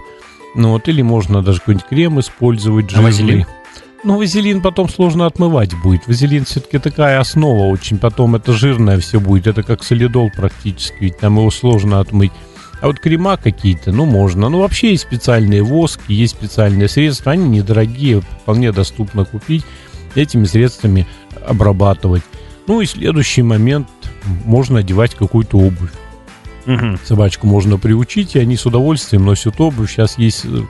Ну 0.55 0.71
вот, 0.71 0.89
или 0.89 1.03
можно 1.03 1.43
даже 1.43 1.61
какой-нибудь 1.61 1.89
крем 1.89 2.21
использовать. 2.21 2.91
Жирный. 2.91 3.05
А 3.05 3.07
вазелин? 3.07 3.47
Ну, 4.03 4.17
вазелин 4.17 4.63
потом 4.63 4.89
сложно 4.89 5.27
отмывать 5.27 5.75
будет. 5.83 6.07
Вазелин 6.07 6.45
все-таки 6.45 6.79
такая 6.79 7.21
основа 7.21 7.67
очень. 7.67 7.99
Потом 7.99 8.35
это 8.35 8.53
жирное 8.53 8.99
все 8.99 9.21
будет. 9.21 9.47
Это 9.47 9.63
как 9.63 9.83
солидол 9.83 10.31
практически. 10.35 10.97
Ведь 11.01 11.19
там 11.19 11.37
его 11.37 11.51
сложно 11.51 12.01
отмыть. 12.01 12.33
А 12.81 12.87
вот 12.87 12.99
крема 12.99 13.37
какие-то, 13.37 13.93
ну, 13.93 14.07
можно. 14.07 14.49
Ну, 14.49 14.61
вообще 14.61 14.93
есть 14.93 15.03
специальные 15.03 15.63
воски, 15.63 16.13
есть 16.13 16.35
специальные 16.35 16.89
средства. 16.89 17.33
Они 17.33 17.47
недорогие, 17.47 18.23
вполне 18.23 18.73
доступно 18.73 19.27
купить. 19.27 19.65
Этими 20.15 20.45
средствами 20.45 21.07
обрабатывать. 21.47 22.23
Ну 22.71 22.81
и 22.83 22.87
следующий 22.87 23.43
момент, 23.43 23.89
можно 24.45 24.79
одевать 24.79 25.17
какую-то 25.17 25.59
обувь. 25.59 25.91
Угу. 26.69 26.99
Собачку 27.05 27.49
можно 27.49 27.79
приучить, 27.79 28.37
и 28.37 28.39
они 28.39 28.57
с 28.57 28.65
удовольствием 28.65 29.25
носят 29.25 29.61
обувь. 29.61 29.91
Сейчас 29.91 30.17
есть 30.19 30.45
э, 30.45 30.61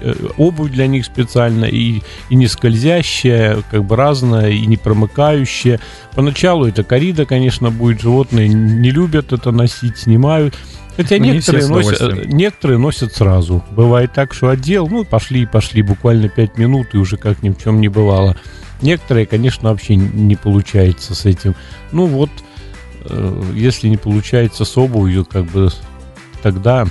э, 0.00 0.14
обувь 0.36 0.72
для 0.72 0.88
них 0.88 1.04
специально 1.04 1.64
и, 1.64 2.02
и 2.28 2.34
не 2.34 2.48
скользящая, 2.48 3.58
как 3.70 3.84
бы 3.84 3.94
разная, 3.94 4.50
и 4.50 4.66
не 4.66 4.76
промыкающая. 4.76 5.78
Поначалу 6.16 6.66
это 6.66 6.82
корида, 6.82 7.24
конечно, 7.24 7.70
будет. 7.70 8.00
Животные 8.00 8.48
не 8.48 8.90
любят 8.90 9.32
это 9.32 9.52
носить, 9.52 9.98
снимают. 9.98 10.56
Хотя 10.96 11.18
ну, 11.18 11.26
некоторые 11.26 11.68
носят, 11.68 12.26
некоторые 12.26 12.78
носят 12.78 13.14
сразу. 13.14 13.64
Бывает 13.70 14.12
так, 14.12 14.34
что 14.34 14.48
отдел, 14.48 14.88
ну, 14.88 15.04
пошли, 15.04 15.46
пошли, 15.46 15.82
буквально 15.82 16.28
5 16.28 16.58
минут, 16.58 16.88
и 16.94 16.96
уже 16.96 17.16
как 17.16 17.44
ни 17.44 17.50
в 17.50 17.62
чем 17.62 17.80
не 17.80 17.86
бывало. 17.86 18.36
Некоторые, 18.82 19.26
конечно, 19.26 19.70
вообще 19.70 19.96
не 19.96 20.36
получается 20.36 21.14
с 21.14 21.24
этим. 21.24 21.54
Ну 21.92 22.06
вот, 22.06 22.30
э, 23.04 23.52
если 23.54 23.88
не 23.88 23.96
получается 23.96 24.64
с 24.64 24.76
обувью, 24.76 25.24
как 25.24 25.44
бы 25.44 25.70
тогда 26.42 26.86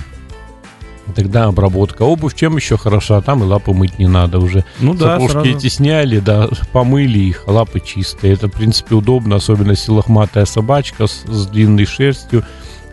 Тогда 1.14 1.44
обработка. 1.44 2.02
Обувь 2.02 2.34
чем 2.34 2.56
еще 2.56 2.76
хороша? 2.76 3.20
Там 3.20 3.42
и 3.42 3.46
лапы 3.46 3.72
мыть 3.72 3.98
не 3.98 4.08
надо 4.08 4.40
уже. 4.40 4.64
Ну 4.80 4.92
да, 4.92 5.14
Сапожки 5.14 5.32
сразу. 5.32 5.48
эти 5.50 5.68
сняли, 5.68 6.18
да, 6.18 6.48
помыли 6.72 7.20
их, 7.20 7.44
лапы 7.46 7.80
чистые. 7.80 8.32
Это, 8.34 8.48
в 8.48 8.52
принципе, 8.52 8.96
удобно, 8.96 9.36
особенно 9.36 9.70
если 9.70 9.92
лохматая 9.92 10.46
собачка 10.46 11.06
с, 11.06 11.22
с 11.26 11.46
длинной 11.46 11.86
шерстью 11.86 12.44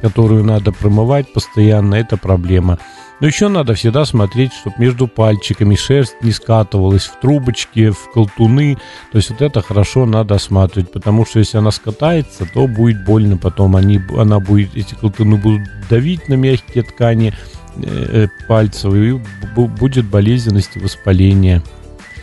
которую 0.03 0.43
надо 0.43 0.73
промывать 0.73 1.31
постоянно, 1.31 1.95
это 1.95 2.17
проблема. 2.17 2.77
Но 3.21 3.27
еще 3.27 3.47
надо 3.47 3.73
всегда 3.73 4.03
смотреть, 4.03 4.51
чтобы 4.51 4.75
между 4.77 5.07
пальчиками 5.07 5.75
шерсть 5.75 6.17
не 6.21 6.33
скатывалась 6.33 7.05
в 7.05 7.21
трубочки, 7.21 7.89
в 7.89 8.11
колтуны. 8.13 8.77
То 9.13 9.19
есть 9.19 9.29
вот 9.29 9.41
это 9.41 9.61
хорошо 9.61 10.05
надо 10.05 10.35
осматривать, 10.35 10.91
потому 10.91 11.25
что 11.25 11.39
если 11.39 11.57
она 11.57 11.71
скатается, 11.71 12.45
то 12.45 12.67
будет 12.67 13.05
больно 13.05 13.37
потом. 13.37 13.77
Они, 13.77 14.01
она 14.17 14.41
будет, 14.41 14.75
эти 14.75 14.93
колтуны 14.93 15.37
будут 15.37 15.61
давить 15.89 16.27
на 16.27 16.33
мягкие 16.33 16.83
ткани 16.83 17.33
э, 17.77 18.27
пальцев, 18.49 18.93
и 18.93 19.21
будет 19.55 20.05
болезненность 20.05 20.75
и 20.75 20.79
воспаление. 20.79 21.61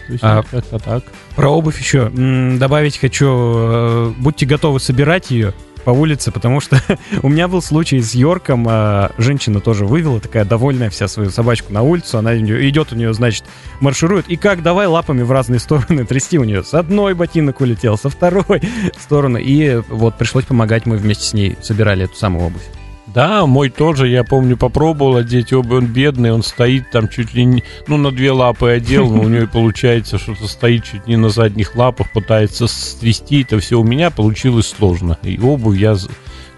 То 0.06 0.12
есть 0.12 0.24
а, 0.24 0.42
как-то 0.42 0.78
так. 0.78 1.04
Про 1.34 1.48
обувь 1.48 1.80
еще 1.80 2.10
добавить 2.58 2.98
хочу. 2.98 3.26
Э, 3.26 4.12
будьте 4.18 4.44
готовы 4.44 4.80
собирать 4.80 5.30
ее 5.30 5.54
по 5.84 5.90
улице, 5.90 6.30
потому 6.30 6.60
что 6.60 6.80
у 7.22 7.28
меня 7.28 7.48
был 7.48 7.62
случай 7.62 8.00
с 8.00 8.14
Йорком. 8.14 8.66
А, 8.68 9.12
женщина 9.18 9.60
тоже 9.60 9.86
вывела, 9.86 10.20
такая 10.20 10.44
довольная 10.44 10.90
вся 10.90 11.08
свою 11.08 11.30
собачку 11.30 11.72
на 11.72 11.82
улицу. 11.82 12.18
Она 12.18 12.36
идет 12.36 12.92
у 12.92 12.96
нее, 12.96 13.12
значит, 13.14 13.44
марширует. 13.80 14.28
И 14.28 14.36
как 14.36 14.62
давай 14.62 14.86
лапами 14.86 15.22
в 15.22 15.30
разные 15.30 15.60
стороны 15.60 16.04
трясти 16.04 16.38
у 16.38 16.44
нее. 16.44 16.62
С 16.62 16.74
одной 16.74 17.14
ботинок 17.14 17.60
улетел, 17.60 17.98
со 17.98 18.08
второй 18.08 18.62
стороны. 18.98 19.40
И 19.42 19.82
вот 19.88 20.16
пришлось 20.18 20.44
помогать, 20.44 20.86
мы 20.86 20.96
вместе 20.96 21.24
с 21.24 21.32
ней 21.32 21.56
собирали 21.62 22.04
эту 22.04 22.16
самую 22.16 22.46
обувь. 22.46 22.79
Да, 23.14 23.44
мой 23.46 23.70
тоже, 23.70 24.08
я 24.08 24.22
помню, 24.22 24.56
попробовал 24.56 25.16
одеть 25.16 25.52
обувь, 25.52 25.82
он 25.82 25.86
бедный, 25.86 26.32
он 26.32 26.44
стоит 26.44 26.90
там 26.92 27.08
чуть 27.08 27.34
ли 27.34 27.44
не, 27.44 27.64
ну, 27.88 27.96
на 27.96 28.12
две 28.12 28.30
лапы 28.30 28.70
одел, 28.70 29.10
но 29.10 29.22
у 29.22 29.28
него 29.28 29.46
получается 29.52 30.18
что-то 30.18 30.46
стоит 30.46 30.84
чуть 30.84 31.06
не 31.08 31.16
на 31.16 31.28
задних 31.28 31.74
лапах, 31.74 32.12
пытается 32.12 32.68
стрясти 32.68 33.42
это 33.42 33.58
все. 33.58 33.80
У 33.80 33.84
меня 33.84 34.10
получилось 34.10 34.72
сложно, 34.76 35.18
и 35.22 35.38
обувь 35.40 35.78
я 35.78 35.96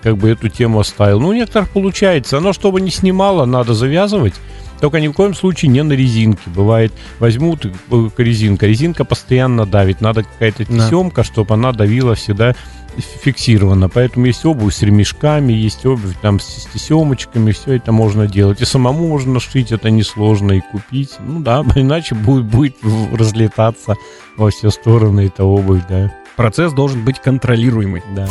как 0.02 0.18
бы 0.18 0.28
эту 0.28 0.48
тему 0.48 0.80
оставил. 0.80 1.20
Ну, 1.20 1.28
у 1.28 1.32
некоторых 1.32 1.70
получается, 1.70 2.38
оно 2.38 2.52
чтобы 2.52 2.80
не 2.80 2.90
снимало, 2.90 3.46
надо 3.46 3.72
завязывать, 3.72 4.34
только 4.82 4.98
ни 4.98 5.06
в 5.06 5.12
коем 5.12 5.32
случае 5.32 5.70
не 5.70 5.80
на 5.84 5.92
резинке. 5.92 6.42
Бывает, 6.46 6.92
возьмут 7.20 7.64
э, 7.64 7.70
резинка, 8.18 8.66
резинка 8.66 9.04
постоянно 9.04 9.64
давит, 9.64 10.00
надо 10.00 10.24
какая-то 10.24 10.64
тесемка, 10.64 11.22
да. 11.22 11.24
чтобы 11.24 11.54
она 11.54 11.70
давила 11.70 12.16
всегда 12.16 12.56
фиксировано. 12.96 13.88
Поэтому 13.88 14.26
есть 14.26 14.44
обувь 14.44 14.74
с 14.74 14.82
ремешками, 14.82 15.52
есть 15.52 15.86
обувь 15.86 16.16
там 16.20 16.40
с 16.40 16.66
тесемочками, 16.72 17.52
все 17.52 17.74
это 17.74 17.92
можно 17.92 18.26
делать. 18.26 18.60
И 18.60 18.64
самому 18.64 19.06
можно 19.06 19.38
шить, 19.38 19.70
это 19.70 19.88
несложно 19.88 20.50
и 20.50 20.60
купить. 20.60 21.12
Ну 21.20 21.38
да, 21.38 21.64
иначе 21.76 22.16
будет, 22.16 22.46
будет 22.46 22.74
разлетаться 23.12 23.94
во 24.36 24.50
все 24.50 24.70
стороны 24.70 25.26
эта 25.26 25.44
обувь, 25.44 25.82
да. 25.88 26.12
Процесс 26.34 26.72
должен 26.72 27.04
быть 27.04 27.20
контролируемый. 27.20 28.02
Да. 28.16 28.26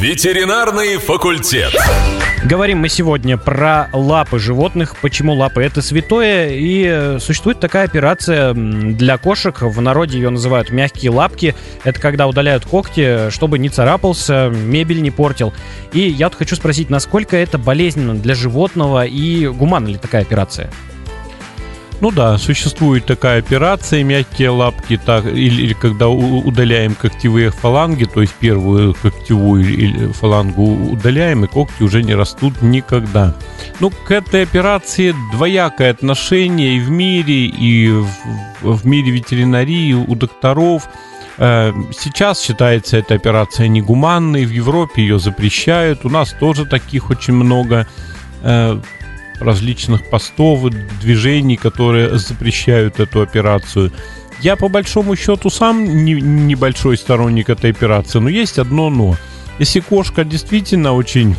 Ветеринарный 0.00 0.96
факультет. 0.96 1.72
Говорим 2.44 2.78
мы 2.78 2.88
сегодня 2.88 3.38
про 3.38 3.88
лапы 3.92 4.38
животных. 4.38 4.96
Почему 5.00 5.34
лапы 5.34 5.62
это 5.62 5.82
святое? 5.82 6.50
И 6.50 6.84
э, 6.84 7.18
существует 7.20 7.60
такая 7.60 7.84
операция 7.84 8.52
для 8.54 9.16
кошек. 9.18 9.62
В 9.62 9.80
народе 9.80 10.18
ее 10.18 10.30
называют 10.30 10.70
мягкие 10.70 11.12
лапки. 11.12 11.54
Это 11.84 12.00
когда 12.00 12.26
удаляют 12.26 12.66
когти, 12.66 13.30
чтобы 13.30 13.58
не 13.58 13.68
царапался, 13.68 14.48
мебель 14.50 15.00
не 15.00 15.12
портил. 15.12 15.54
И 15.92 16.00
я 16.00 16.28
тут 16.28 16.38
хочу 16.40 16.56
спросить, 16.56 16.90
насколько 16.90 17.36
это 17.36 17.56
болезненно 17.56 18.14
для 18.14 18.34
животного 18.34 19.06
и 19.06 19.46
гуманна 19.46 19.88
ли 19.88 19.96
такая 19.96 20.22
операция? 20.22 20.70
Ну 22.04 22.10
да, 22.10 22.36
существует 22.36 23.06
такая 23.06 23.38
операция, 23.38 24.04
мягкие 24.04 24.50
лапки, 24.50 25.00
так, 25.02 25.24
или, 25.24 25.62
или 25.62 25.72
когда 25.72 26.10
удаляем 26.10 26.94
когтевые 26.94 27.48
фаланги, 27.48 28.04
то 28.04 28.20
есть 28.20 28.34
первую 28.34 28.92
когтевую 28.92 30.12
фалангу 30.12 30.90
удаляем, 30.92 31.46
и 31.46 31.48
когти 31.48 31.82
уже 31.82 32.02
не 32.02 32.14
растут 32.14 32.60
никогда. 32.60 33.34
Ну, 33.80 33.88
к 33.88 34.10
этой 34.10 34.42
операции 34.42 35.14
двоякое 35.32 35.92
отношение 35.92 36.76
и 36.76 36.80
в 36.80 36.90
мире, 36.90 37.46
и 37.46 37.88
в, 37.88 38.06
в 38.60 38.84
мире 38.84 39.10
ветеринарии, 39.10 39.94
у 39.94 40.14
докторов. 40.14 40.86
Э, 41.38 41.72
сейчас 41.98 42.38
считается 42.38 42.98
эта 42.98 43.14
операция 43.14 43.66
негуманной, 43.68 44.44
в 44.44 44.50
Европе 44.50 45.00
ее 45.00 45.18
запрещают, 45.18 46.04
у 46.04 46.10
нас 46.10 46.36
тоже 46.38 46.66
таких 46.66 47.08
очень 47.08 47.32
много 47.32 47.86
э, 48.42 48.78
различных 49.44 50.08
постов, 50.10 50.70
движений, 51.00 51.56
которые 51.56 52.18
запрещают 52.18 53.00
эту 53.00 53.22
операцию. 53.22 53.92
Я 54.40 54.56
по 54.56 54.68
большому 54.68 55.16
счету 55.16 55.50
сам 55.50 56.04
не, 56.04 56.14
небольшой 56.14 56.96
сторонник 56.96 57.48
этой 57.50 57.70
операции, 57.70 58.18
но 58.18 58.28
есть 58.28 58.58
одно 58.58 58.90
но. 58.90 59.16
Если 59.58 59.80
кошка 59.80 60.24
действительно 60.24 60.92
очень 60.94 61.36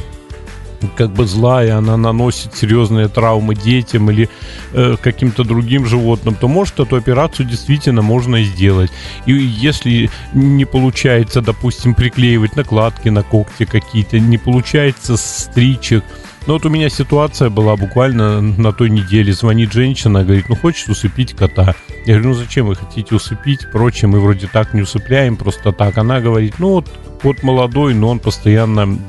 как 0.96 1.12
бы 1.12 1.26
злая, 1.26 1.78
она 1.78 1.98
наносит 1.98 2.56
серьезные 2.56 3.08
травмы 3.08 3.56
детям 3.56 4.10
или 4.12 4.30
э, 4.74 4.96
каким-то 5.02 5.44
другим 5.44 5.86
животным, 5.86 6.36
то 6.36 6.48
может 6.48 6.80
эту 6.80 6.96
операцию 6.96 7.48
действительно 7.48 8.02
можно 8.02 8.44
сделать. 8.44 8.92
И 9.26 9.34
если 9.34 10.10
не 10.34 10.66
получается, 10.66 11.42
допустим, 11.42 11.96
приклеивать 11.96 12.56
накладки 12.56 13.10
на 13.10 13.24
когти 13.24 13.66
какие-то, 13.66 14.20
не 14.20 14.38
получается 14.38 15.18
стричь 15.18 15.92
их, 15.92 16.04
ну 16.48 16.54
вот 16.54 16.66
у 16.66 16.70
меня 16.70 16.90
ситуация 16.90 17.50
была 17.50 17.76
буквально 17.76 18.42
на 18.42 18.72
той 18.72 18.90
неделе. 18.90 19.34
Звонит 19.34 19.72
женщина, 19.74 20.24
говорит, 20.24 20.50
ну 20.50 20.56
хочешь 20.56 20.88
усыпить 20.88 21.34
кота. 21.34 21.76
Я 22.06 22.16
говорю, 22.16 22.30
ну 22.30 22.34
зачем 22.36 22.68
вы 22.68 22.76
хотите 22.76 23.16
усыпить? 23.16 23.72
Прочее, 23.72 24.10
мы 24.10 24.20
вроде 24.20 24.48
так 24.48 24.74
не 24.74 24.82
усыпляем, 24.82 25.38
просто 25.38 25.72
так. 25.72 25.98
Она 25.98 26.22
говорит, 26.22 26.56
ну 26.60 26.70
вот 26.70 26.88
кот 27.22 27.42
молодой, 27.42 27.96
но 27.96 28.10
он 28.10 28.20
постоянно 28.20 29.00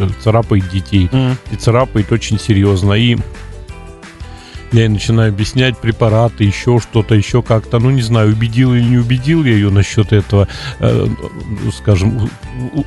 э, 0.00 0.08
царапает 0.20 0.68
детей. 0.68 1.08
Mm. 1.12 1.36
И 1.52 1.56
царапает 1.56 2.10
очень 2.10 2.40
серьезно. 2.40 2.94
И 2.94 3.16
я 4.72 4.82
ей 4.82 4.88
начинаю 4.88 5.30
объяснять 5.30 5.78
препараты, 5.78 6.44
еще 6.44 6.78
что-то, 6.80 7.14
еще 7.14 7.42
как-то. 7.42 7.78
Ну, 7.78 7.90
не 7.90 8.02
знаю, 8.02 8.30
убедил 8.30 8.74
или 8.74 8.82
не 8.82 8.98
убедил 8.98 9.44
я 9.44 9.52
ее 9.52 9.70
насчет 9.70 10.12
этого, 10.12 10.48
э, 10.80 11.06
скажем, 11.76 12.30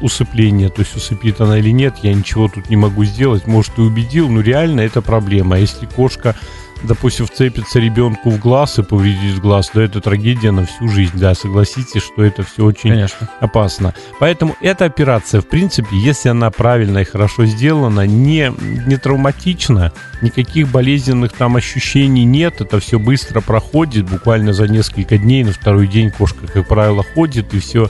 усыпления. 0.02 0.70
То 0.70 0.82
есть 0.82 0.96
усыпит 0.96 1.42
она 1.42 1.60
или 1.60 1.70
нет, 1.70 1.98
я 2.02 2.14
ничего 2.14 2.48
тут 2.48 2.70
не 2.70 2.76
могу 2.76 3.06
сделать. 3.06 3.48
Может, 3.48 3.78
и 3.78 3.82
убедил, 3.82 4.30
но 4.30 4.42
реально 4.42 4.82
это 4.82 5.02
проблема. 5.02 5.56
А 5.56 5.60
если 5.60 5.86
кошка 5.86 6.36
допустим, 6.84 7.26
вцепится 7.26 7.80
ребенку 7.80 8.30
в 8.30 8.40
глаз 8.40 8.80
и 8.80 8.84
повредит 8.84 9.40
глаз, 9.40 9.70
то 9.70 9.82
это 9.82 10.02
трагедия 10.02 10.52
на 10.52 10.66
всю 10.66 10.88
жизнь. 10.88 11.18
Да, 11.18 11.34
согласитесь, 11.34 12.04
что 12.04 12.24
это 12.24 12.44
все 12.44 12.66
очень 12.66 12.92
Конечно. 12.92 13.30
опасно. 13.40 13.94
Поэтому 14.20 14.56
эта 14.62 14.86
операция, 14.86 15.42
в 15.42 15.48
принципе, 15.48 15.98
если 15.98 16.30
она 16.30 16.52
правильно 16.52 17.00
и 17.00 17.04
хорошо 17.04 17.46
сделана, 17.46 18.06
не, 18.06 18.54
не 18.86 18.98
травматична, 18.98 19.92
никаких 20.22 20.70
болезненных 20.70 21.34
там 21.34 21.56
ощущений 21.56 22.24
нет, 22.26 22.62
это 22.62 22.80
все 22.80 23.00
быстро 23.00 23.42
проходит, 23.42 24.10
буквально 24.10 24.54
за 24.54 24.68
несколько 24.68 25.18
дней, 25.18 25.44
на 25.44 25.52
второй 25.52 25.88
день 25.88 26.12
кошка, 26.12 26.48
как 26.48 26.68
правило, 26.68 27.04
ходит, 27.16 27.54
и 27.54 27.60
все, 27.60 27.90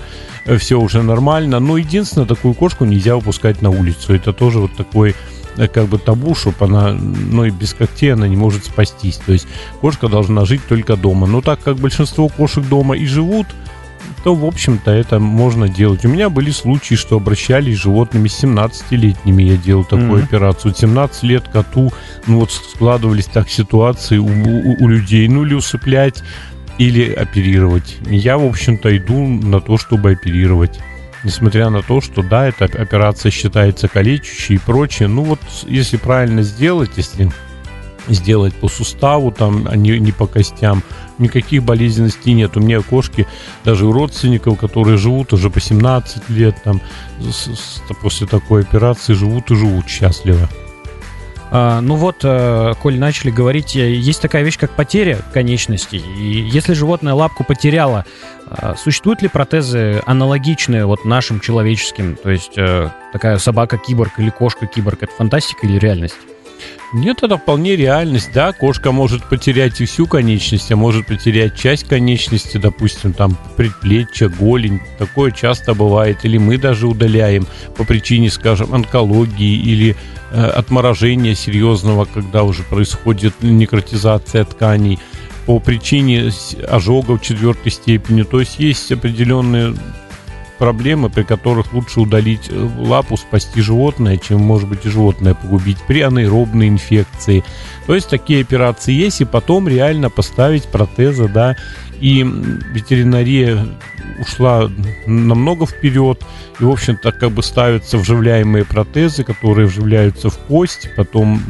все 0.57 0.79
уже 0.79 1.01
нормально. 1.01 1.59
Но 1.59 1.77
единственное, 1.77 2.27
такую 2.27 2.53
кошку 2.53 2.85
нельзя 2.85 3.15
выпускать 3.15 3.61
на 3.61 3.69
улицу. 3.69 4.13
Это 4.13 4.33
тоже 4.33 4.59
вот 4.59 4.75
такой 4.75 5.15
как 5.55 5.87
бы 5.87 5.97
табу, 5.97 6.35
чтобы 6.35 6.65
она, 6.65 6.91
ну 6.93 7.45
и 7.45 7.49
без 7.49 7.73
когтей 7.73 8.13
она 8.13 8.27
не 8.27 8.35
может 8.35 8.65
спастись. 8.65 9.19
То 9.25 9.33
есть 9.33 9.47
кошка 9.81 10.07
должна 10.07 10.45
жить 10.45 10.61
только 10.67 10.95
дома. 10.95 11.27
Но 11.27 11.41
так 11.41 11.61
как 11.61 11.77
большинство 11.77 12.27
кошек 12.29 12.63
дома 12.67 12.95
и 12.95 13.05
живут, 13.05 13.47
то, 14.23 14.33
в 14.33 14.43
общем-то, 14.43 14.91
это 14.91 15.19
можно 15.19 15.69
делать. 15.69 16.03
У 16.03 16.09
меня 16.09 16.29
были 16.29 16.49
случаи, 16.49 16.95
что 16.95 17.17
обращались 17.17 17.77
с 17.77 17.83
животными 17.83 18.27
17-летними. 18.27 19.43
Я 19.43 19.57
делал 19.57 19.83
такую 19.83 20.21
mm-hmm. 20.21 20.23
операцию. 20.23 20.73
17 20.75 21.23
лет 21.23 21.47
коту, 21.47 21.93
ну 22.25 22.39
вот 22.39 22.51
складывались 22.51 23.27
так 23.27 23.49
ситуации 23.49 24.17
у, 24.17 24.25
у, 24.25 24.83
у 24.83 24.87
людей. 24.87 25.27
Ну 25.27 25.45
или 25.45 25.53
усыплять, 25.53 26.23
или 26.77 27.11
оперировать. 27.11 27.97
Я, 28.07 28.37
в 28.37 28.45
общем-то, 28.45 28.95
иду 28.97 29.27
на 29.27 29.61
то, 29.61 29.77
чтобы 29.77 30.11
оперировать 30.11 30.79
несмотря 31.25 31.69
на 31.69 31.81
то, 31.81 31.99
что 31.99 32.23
да, 32.23 32.47
эта 32.47 32.65
операция 32.65 33.31
считается 33.31 33.89
калечащей 33.89 34.55
и 34.55 34.59
прочее. 34.59 35.09
Ну 35.09 35.23
вот, 35.23 35.39
если 35.67 35.97
правильно 35.97 36.43
сделать, 36.43 36.91
если 36.95 37.29
сделать 38.07 38.53
по 38.53 38.67
суставу, 38.67 39.31
там, 39.31 39.67
а 39.67 39.75
не, 39.75 39.99
не 39.99 40.11
по 40.11 40.27
костям, 40.27 40.83
никаких 41.17 41.63
болезненностей 41.63 42.33
нет. 42.33 42.55
У 42.55 42.59
меня 42.59 42.81
кошки, 42.81 43.25
даже 43.63 43.85
у 43.87 43.91
родственников, 43.91 44.59
которые 44.59 44.97
живут 44.97 45.33
уже 45.33 45.49
по 45.49 45.59
17 45.59 46.29
лет, 46.29 46.55
там, 46.63 46.79
с, 47.19 47.47
с, 47.47 47.81
после 48.01 48.27
такой 48.27 48.61
операции 48.61 49.13
живут 49.13 49.49
и 49.49 49.55
живут 49.55 49.87
счастливо. 49.89 50.47
А, 51.57 51.79
ну 51.79 51.95
вот, 51.95 52.17
а, 52.25 52.73
коль 52.73 52.99
начали 52.99 53.31
говорить, 53.31 53.77
э, 53.77 53.89
есть 53.89 54.21
такая 54.21 54.43
вещь, 54.43 54.57
как 54.57 54.71
потеря 54.71 55.19
конечностей. 55.33 56.03
И 56.19 56.41
если 56.49 56.73
животное 56.73 57.13
лапку 57.13 57.45
потеряло, 57.45 58.03
а, 58.45 58.75
существуют 58.75 59.21
ли 59.21 59.29
протезы 59.29 60.01
аналогичные 60.05 60.85
вот 60.85 61.05
нашим 61.05 61.39
человеческим? 61.39 62.17
То 62.21 62.29
есть 62.29 62.57
а, 62.57 62.91
такая 63.13 63.37
собака-киборг 63.37 64.19
или 64.19 64.31
кошка-киборг, 64.31 65.03
это 65.03 65.13
фантастика 65.13 65.65
или 65.65 65.79
реальность? 65.79 66.17
Нет, 66.93 67.23
это 67.23 67.37
вполне 67.37 67.75
реальность, 67.75 68.29
да, 68.33 68.53
кошка 68.53 68.91
может 68.91 69.25
потерять 69.25 69.81
и 69.81 69.85
всю 69.85 70.07
конечность, 70.07 70.71
а 70.71 70.75
может 70.75 71.07
потерять 71.07 71.57
часть 71.57 71.87
конечности, 71.87 72.57
допустим, 72.57 73.11
там 73.13 73.37
предплечье, 73.57 74.29
голень, 74.29 74.79
такое 74.97 75.31
часто 75.31 75.73
бывает, 75.73 76.23
или 76.23 76.37
мы 76.37 76.57
даже 76.57 76.87
удаляем 76.87 77.47
по 77.75 77.83
причине, 77.83 78.29
скажем, 78.29 78.73
онкологии 78.73 79.57
или 79.57 79.95
э, 80.31 80.45
отморожения 80.45 81.35
серьезного, 81.35 82.05
когда 82.05 82.43
уже 82.43 82.63
происходит 82.63 83.33
некротизация 83.41 84.45
тканей, 84.45 84.99
по 85.45 85.59
причине 85.59 86.31
ожогов 86.67 87.21
четвертой 87.21 87.71
степени, 87.71 88.23
то 88.23 88.39
есть 88.39 88.59
есть 88.59 88.91
определенные 88.91 89.75
проблемы, 90.57 91.09
при 91.09 91.23
которых 91.23 91.73
лучше 91.73 92.01
удалить 92.01 92.47
э, 92.49 92.69
лапу, 92.79 93.17
спасти 93.17 93.61
животное, 93.61 94.17
чем, 94.17 94.41
может 94.41 94.67
быть, 94.67 94.85
и 94.85 94.89
животное 94.89 95.33
погубить 95.33 95.77
при 95.87 96.01
анаэробной 96.01 96.67
инфекции. 96.67 97.43
То 97.87 97.95
есть 97.95 98.09
такие 98.09 98.41
операции 98.41 98.93
есть, 98.93 99.21
и 99.21 99.25
потом 99.25 99.67
реально 99.67 100.09
поставить 100.09 100.65
протезы, 100.65 101.27
да, 101.27 101.55
и 101.99 102.23
ветеринария 102.23 103.65
ушла 104.19 104.69
намного 105.05 105.65
вперед, 105.65 106.23
и, 106.59 106.63
в 106.63 106.69
общем-то, 106.69 107.11
как 107.11 107.31
бы 107.31 107.43
ставятся 107.43 107.97
вживляемые 107.97 108.65
протезы, 108.65 109.23
которые 109.23 109.67
вживляются 109.67 110.29
в 110.29 110.37
кость, 110.37 110.89
потом 110.95 111.41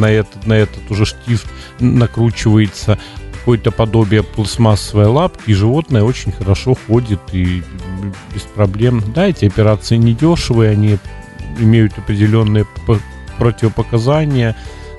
на 0.00 0.06
этот, 0.06 0.46
на 0.46 0.54
этот 0.54 0.90
уже 0.90 1.06
штифт 1.06 1.46
накручивается 1.80 2.98
какое-то 3.42 3.72
подобие 3.72 4.22
пластмассовой 4.22 5.06
лапки, 5.06 5.50
и 5.50 5.54
животное 5.54 6.04
очень 6.04 6.30
хорошо 6.30 6.76
ходит 6.86 7.20
и 7.32 7.62
без 8.34 8.42
проблем. 8.42 9.02
Да, 9.14 9.26
эти 9.26 9.44
операции 9.44 9.96
недешевые, 9.96 10.70
они 10.70 10.98
имеют 11.58 11.98
определенные 11.98 12.66
противопоказания, 13.38 14.56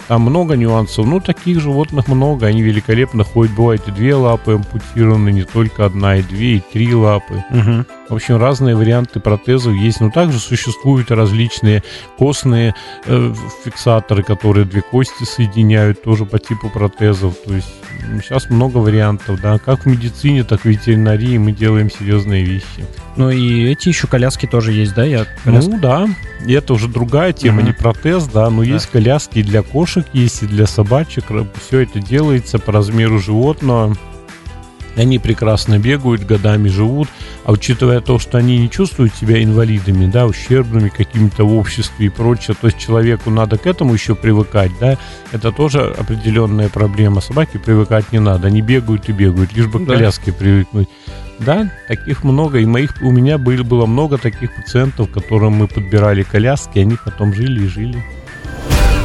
там 0.07 0.21
много 0.21 0.55
нюансов. 0.55 1.05
Ну, 1.05 1.19
таких 1.19 1.59
животных 1.59 2.07
много, 2.07 2.47
они 2.47 2.61
великолепно 2.61 3.23
ходят. 3.23 3.55
Бывает 3.55 3.87
и 3.87 3.91
две 3.91 4.15
лапы 4.15 4.53
ампутированы, 4.53 5.29
не 5.31 5.43
только 5.43 5.85
одна, 5.85 6.17
и 6.17 6.23
две, 6.23 6.57
и 6.57 6.59
три 6.59 6.93
лапы. 6.93 7.43
Угу. 7.49 7.85
В 8.09 8.15
общем, 8.15 8.37
разные 8.37 8.75
варианты 8.75 9.19
протезов 9.19 9.73
есть. 9.73 10.01
Но 10.01 10.09
также 10.11 10.39
существуют 10.39 11.11
различные 11.11 11.83
костные 12.17 12.75
э, 13.05 13.33
фиксаторы, 13.63 14.23
которые 14.23 14.65
две 14.65 14.81
кости 14.81 15.23
соединяют 15.23 16.03
тоже 16.03 16.25
по 16.25 16.39
типу 16.39 16.69
протезов. 16.69 17.35
То 17.45 17.53
есть 17.55 17.73
сейчас 18.21 18.49
много 18.49 18.77
вариантов, 18.77 19.39
да. 19.41 19.57
Как 19.57 19.85
в 19.85 19.85
медицине, 19.85 20.43
так 20.43 20.65
и 20.65 20.69
в 20.69 20.71
ветеринарии 20.71 21.37
мы 21.37 21.51
делаем 21.51 21.89
серьезные 21.89 22.43
вещи. 22.43 22.85
Ну 23.15 23.29
и 23.29 23.65
эти 23.71 23.89
еще 23.89 24.07
коляски 24.07 24.47
тоже 24.47 24.71
есть, 24.71 24.95
да? 24.95 25.05
Я 25.05 25.25
коляску... 25.43 25.71
Ну 25.71 25.79
да, 25.79 26.07
и 26.45 26.53
это 26.53 26.73
уже 26.73 26.87
другая 26.87 27.31
тема, 27.31 27.59
угу. 27.59 27.67
не 27.67 27.73
протез, 27.73 28.25
да, 28.25 28.49
но 28.49 28.63
да. 28.63 28.69
есть 28.69 28.87
коляски 28.87 29.41
для 29.43 29.61
кошек, 29.61 29.92
есть 30.13 30.43
и 30.43 30.47
для 30.47 30.67
собачек. 30.67 31.25
Все 31.65 31.79
это 31.79 31.99
делается 31.99 32.59
по 32.59 32.71
размеру 32.71 33.19
животного. 33.19 33.95
Они 34.95 35.17
прекрасно 35.17 35.79
бегают, 35.79 36.23
годами 36.23 36.67
живут, 36.67 37.09
а 37.45 37.51
учитывая 37.51 37.99
то, 37.99 38.19
что 38.19 38.37
они 38.37 38.59
не 38.59 38.69
чувствуют 38.69 39.15
себя 39.15 39.43
инвалидами, 39.43 40.05
да, 40.05 40.27
ущербными 40.27 40.89
какими-то 40.89 41.45
в 41.45 41.57
обществе 41.57 42.05
и 42.05 42.09
прочее, 42.09 42.55
то 42.59 42.67
есть 42.67 42.77
человеку 42.77 43.31
надо 43.31 43.57
к 43.57 43.65
этому 43.65 43.93
еще 43.93 44.13
привыкать, 44.13 44.71
да, 44.79 44.99
это 45.31 45.51
тоже 45.51 45.81
определенная 45.81 46.69
проблема. 46.69 47.21
Собаке 47.21 47.57
привыкать 47.57 48.11
не 48.11 48.19
надо, 48.19 48.47
они 48.47 48.61
бегают 48.61 49.09
и 49.09 49.13
бегают, 49.13 49.53
лишь 49.53 49.65
бы 49.65 49.79
к 49.79 49.87
да. 49.87 49.95
коляске 49.95 50.31
привыкнуть. 50.31 50.89
Да, 51.39 51.71
таких 51.87 52.23
много, 52.23 52.59
и 52.59 52.65
моих, 52.65 52.93
у 53.01 53.11
меня 53.11 53.39
было, 53.39 53.63
было 53.63 53.87
много 53.87 54.19
таких 54.19 54.53
пациентов, 54.53 55.09
которым 55.09 55.53
мы 55.53 55.67
подбирали 55.67 56.21
коляски, 56.21 56.77
они 56.77 56.97
потом 57.03 57.33
жили 57.33 57.65
и 57.65 57.67
жили. 57.67 58.03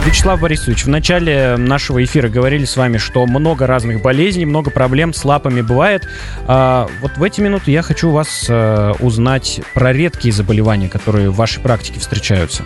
Вячеслав 0.07 0.40
Борисович, 0.40 0.85
в 0.85 0.88
начале 0.88 1.57
нашего 1.57 2.02
эфира 2.02 2.28
говорили 2.28 2.64
с 2.64 2.76
вами, 2.76 2.97
что 2.97 3.26
много 3.26 3.67
разных 3.67 4.00
болезней, 4.00 4.47
много 4.47 4.71
проблем 4.71 5.12
с 5.12 5.25
лапами 5.25 5.61
бывает. 5.61 6.09
А, 6.47 6.88
вот 7.00 7.17
в 7.17 7.23
эти 7.23 7.40
минуты 7.40 7.71
я 7.71 7.83
хочу 7.83 8.11
вас 8.11 8.47
а, 8.49 8.93
узнать 9.00 9.61
про 9.75 9.93
редкие 9.93 10.33
заболевания, 10.33 10.88
которые 10.88 11.31
в 11.31 11.37
вашей 11.37 11.61
практике 11.61 12.00
встречаются. 12.00 12.64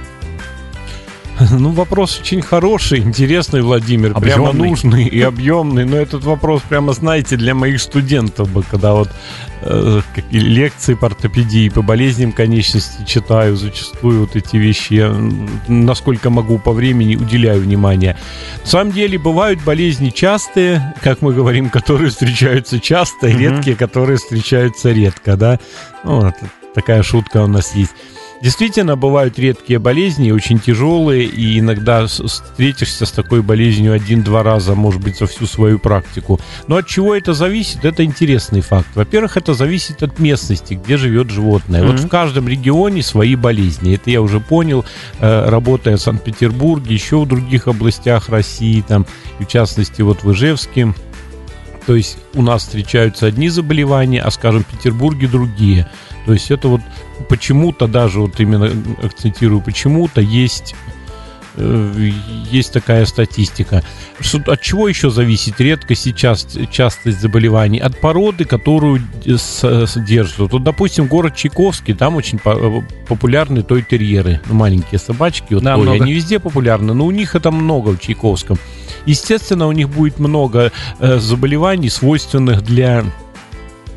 Ну, 1.58 1.70
вопрос 1.70 2.20
очень 2.20 2.42
хороший, 2.42 3.00
интересный, 3.00 3.62
Владимир, 3.62 4.12
объемный. 4.14 4.32
прямо 4.34 4.52
нужный 4.52 5.06
и 5.06 5.20
объемный. 5.20 5.84
Но 5.84 5.96
этот 5.96 6.24
вопрос 6.24 6.62
прямо, 6.68 6.92
знаете, 6.92 7.36
для 7.36 7.54
моих 7.54 7.80
студентов 7.80 8.50
бы, 8.50 8.62
когда 8.62 8.94
вот 8.94 9.10
э, 9.62 10.00
лекции 10.30 10.94
по 10.94 11.06
ортопедии, 11.06 11.68
по 11.68 11.82
болезням 11.82 12.32
конечности 12.32 13.04
читаю, 13.04 13.56
зачастую 13.56 14.20
вот 14.20 14.36
эти 14.36 14.56
вещи 14.56 14.94
я, 14.94 15.14
насколько 15.68 16.30
могу 16.30 16.58
по 16.58 16.72
времени, 16.72 17.16
уделяю 17.16 17.60
внимание. 17.60 18.16
На 18.64 18.66
самом 18.66 18.92
деле 18.92 19.18
бывают 19.18 19.62
болезни 19.62 20.10
частые, 20.10 20.94
как 21.02 21.22
мы 21.22 21.32
говорим, 21.32 21.70
которые 21.70 22.10
встречаются 22.10 22.80
часто, 22.80 23.28
и 23.28 23.36
редкие, 23.36 23.76
которые 23.76 24.18
встречаются 24.18 24.90
редко, 24.90 25.36
да. 25.36 25.58
Ну, 26.04 26.20
вот, 26.20 26.34
такая 26.74 27.02
шутка 27.02 27.42
у 27.42 27.46
нас 27.46 27.74
есть. 27.74 27.92
Действительно, 28.42 28.96
бывают 28.96 29.38
редкие 29.38 29.78
болезни, 29.78 30.32
очень 30.32 30.58
тяжелые, 30.58 31.26
и 31.26 31.60
иногда 31.60 32.08
встретишься 32.08 33.06
с 33.06 33.12
такой 33.12 33.40
болезнью 33.40 33.92
один-два 33.92 34.42
раза, 34.42 34.74
может 34.74 35.00
быть, 35.00 35.16
за 35.16 35.28
всю 35.28 35.46
свою 35.46 35.78
практику. 35.78 36.40
Но 36.66 36.76
от 36.76 36.88
чего 36.88 37.14
это 37.14 37.34
зависит, 37.34 37.84
это 37.84 38.04
интересный 38.04 38.60
факт. 38.60 38.88
Во-первых, 38.96 39.36
это 39.36 39.54
зависит 39.54 40.02
от 40.02 40.18
местности, 40.18 40.74
где 40.74 40.96
живет 40.96 41.30
животное. 41.30 41.82
Mm-hmm. 41.82 41.86
Вот 41.92 42.00
в 42.00 42.08
каждом 42.08 42.48
регионе 42.48 43.04
свои 43.04 43.36
болезни. 43.36 43.94
Это 43.94 44.10
я 44.10 44.20
уже 44.20 44.40
понял, 44.40 44.84
э, 45.20 45.48
работая 45.48 45.96
в 45.96 46.00
Санкт-Петербурге, 46.00 46.94
еще 46.94 47.20
в 47.20 47.28
других 47.28 47.68
областях 47.68 48.28
России, 48.28 48.80
там, 48.80 49.06
в 49.38 49.46
частности, 49.46 50.02
вот 50.02 50.24
в 50.24 50.32
Ижевске. 50.32 50.92
То 51.86 51.94
есть 51.94 52.18
у 52.34 52.42
нас 52.42 52.62
встречаются 52.62 53.26
одни 53.26 53.48
заболевания, 53.48 54.20
а, 54.20 54.30
скажем, 54.30 54.64
в 54.64 54.66
Петербурге 54.66 55.28
другие. 55.28 55.88
То 56.26 56.32
есть 56.32 56.50
это 56.50 56.68
вот 56.68 56.80
почему-то 57.28 57.86
даже, 57.86 58.20
вот 58.20 58.38
именно 58.40 58.70
акцентирую, 59.02 59.60
почему-то 59.60 60.20
есть 60.20 60.74
э, 61.56 62.10
есть 62.50 62.72
такая 62.72 63.06
статистика. 63.06 63.82
От 64.46 64.60
чего 64.60 64.88
еще 64.88 65.10
зависит 65.10 65.60
редкость 65.60 66.06
и 66.06 66.14
част, 66.14 66.58
частость 66.70 67.20
заболеваний? 67.20 67.78
От 67.78 68.00
породы, 68.00 68.44
которую 68.44 69.02
содержат. 69.36 70.52
Вот, 70.52 70.62
допустим, 70.62 71.06
город 71.06 71.34
Чайковский, 71.34 71.94
там 71.94 72.16
очень 72.16 72.38
популярны 72.38 73.62
той-терьеры, 73.62 74.40
ну, 74.46 74.54
маленькие 74.54 74.98
собачки. 74.98 75.54
Вот 75.54 75.62
да, 75.64 75.76
той, 75.76 76.00
они 76.00 76.12
везде 76.12 76.38
популярны, 76.38 76.94
но 76.94 77.04
у 77.04 77.10
них 77.10 77.34
это 77.34 77.50
много 77.50 77.90
в 77.90 78.00
Чайковском. 78.00 78.58
Естественно, 79.06 79.66
у 79.66 79.72
них 79.72 79.88
будет 79.88 80.20
много 80.20 80.70
э, 81.00 81.18
заболеваний, 81.18 81.90
свойственных 81.90 82.62
для 82.62 83.04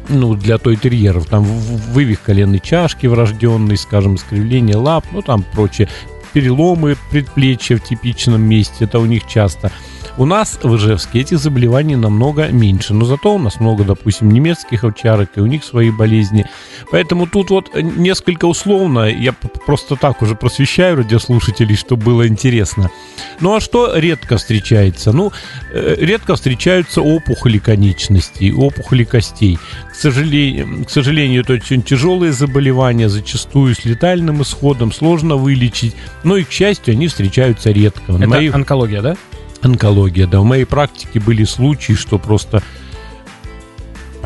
ну, 0.10 0.36
для 0.36 0.58
той 0.58 0.76
терьеров, 0.76 1.28
там 1.28 1.44
вывих 1.44 2.22
коленной 2.22 2.60
чашки 2.60 3.08
врожденный, 3.08 3.78
скажем, 3.78 4.16
искривление 4.16 4.78
лап, 4.78 5.06
ну, 5.12 5.22
там 5.22 5.44
прочее, 5.44 5.90
переломы 6.34 6.98
предплечья 7.12 7.78
в 7.78 7.84
типичном 7.84 8.42
месте, 8.42 8.86
это 8.86 9.00
у 9.00 9.06
них 9.06 9.28
часто– 9.28 9.72
у 10.18 10.24
нас 10.24 10.60
в 10.64 10.76
Ижевске 10.78 11.20
этих 11.20 11.40
заболеваний 11.40 11.98
намного 11.98 12.48
меньше, 12.48 12.94
но 12.94 13.04
зато 13.04 13.36
у 13.36 13.38
нас 13.38 13.60
много, 13.60 13.84
допустим, 13.84 14.30
немецких 14.30 14.86
овчарок, 14.86 15.32
и 15.36 15.42
у 15.42 15.46
них 15.46 15.66
свои 15.66 15.92
болезни. 15.92 16.46
Поэтому 16.92 17.28
тут 17.28 17.50
вот 17.50 17.74
несколько 17.76 18.46
условно, 18.46 19.10
я 19.10 19.34
просто 19.66 19.96
так 19.96 20.22
уже 20.22 20.36
просвещаю 20.36 20.98
радиослушателей, 20.98 21.76
чтобы 21.76 22.04
было 22.04 22.28
интересно. 22.28 22.90
Ну 23.40 23.56
а 23.56 23.62
что 23.62 23.98
редко 23.98 24.38
встречается? 24.38 25.12
Ну, 25.12 25.32
э, 25.74 25.96
редко 26.00 26.36
встречаются 26.36 27.02
опухоли 27.02 27.58
конечностей, 27.58 28.54
опухоли 28.54 29.04
костей. 29.04 29.58
К 29.92 29.96
сожалению, 29.96 30.86
к 30.86 30.90
сожалению, 30.90 31.42
это 31.42 31.54
очень 31.54 31.82
тяжелые 31.82 32.32
заболевания, 32.32 33.10
зачастую 33.10 33.76
с 33.76 33.86
летальным 33.86 34.42
исходом, 34.42 34.92
сложно 34.92 35.36
вылечить. 35.36 35.96
Но 36.24 36.38
и, 36.38 36.44
к 36.44 36.52
счастью, 36.52 36.94
они 36.94 37.08
встречаются 37.08 37.72
редко. 37.72 38.14
Это 38.14 38.28
Мои... 38.28 38.50
онкология, 38.50 39.02
да? 39.02 39.16
онкология. 39.66 40.28
Да, 40.28 40.40
в 40.40 40.46
моей 40.46 40.66
практике 40.66 41.20
были 41.20 41.44
случаи, 41.44 41.94
что 41.94 42.20
просто 42.20 42.64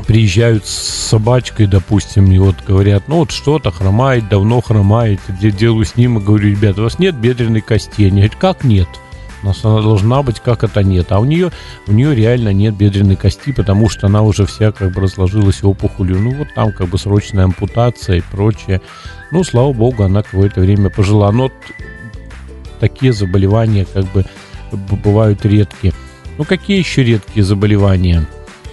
приезжают 0.10 0.66
с 0.66 0.72
собачкой, 1.10 1.68
допустим, 1.68 2.32
и 2.32 2.40
вот 2.40 2.56
говорят, 2.66 3.04
ну 3.08 3.18
вот 3.18 3.30
что-то 3.30 3.70
хромает, 3.70 4.28
давно 4.28 4.60
хромает. 4.60 5.20
Я 5.40 5.52
делаю 5.52 5.86
с 5.86 5.96
ним 5.98 6.18
и 6.18 6.22
говорю, 6.22 6.50
ребята, 6.50 6.82
у 6.82 6.86
вас 6.86 6.98
нет 6.98 7.14
бедренной 7.14 7.62
кости. 7.62 8.02
Они 8.02 8.22
говорят, 8.22 8.36
как 8.36 8.64
нет? 8.64 8.88
У 9.44 9.46
нас 9.46 9.64
она 9.64 9.84
должна 9.84 10.24
быть, 10.24 10.40
как 10.40 10.64
это 10.64 10.82
нет. 10.82 11.12
А 11.12 11.20
у 11.20 11.26
нее, 11.26 11.52
у 11.86 11.92
нее 11.92 12.16
реально 12.16 12.52
нет 12.54 12.74
бедренной 12.74 13.18
кости, 13.18 13.52
потому 13.52 13.88
что 13.88 14.08
она 14.08 14.24
уже 14.24 14.48
вся 14.48 14.72
как 14.72 14.94
бы 14.94 15.02
разложилась 15.02 15.64
опухолью. 15.64 16.18
Ну 16.18 16.32
вот 16.32 16.48
там 16.56 16.72
как 16.72 16.88
бы 16.88 16.98
срочная 16.98 17.44
ампутация 17.44 18.18
и 18.18 18.24
прочее. 18.32 18.82
Ну, 19.30 19.44
слава 19.44 19.74
богу, 19.74 20.02
она 20.02 20.24
какое-то 20.24 20.62
время 20.62 20.90
пожила. 20.90 21.32
Но 21.32 21.52
такие 22.80 23.14
заболевания 23.14 23.86
как 23.86 24.12
бы 24.12 24.26
бывают 24.72 25.46
редкие. 25.46 25.94
Ну, 26.40 26.46
какие 26.46 26.80
еще 26.80 27.04
редкие 27.04 27.44
заболевания? 27.44 28.26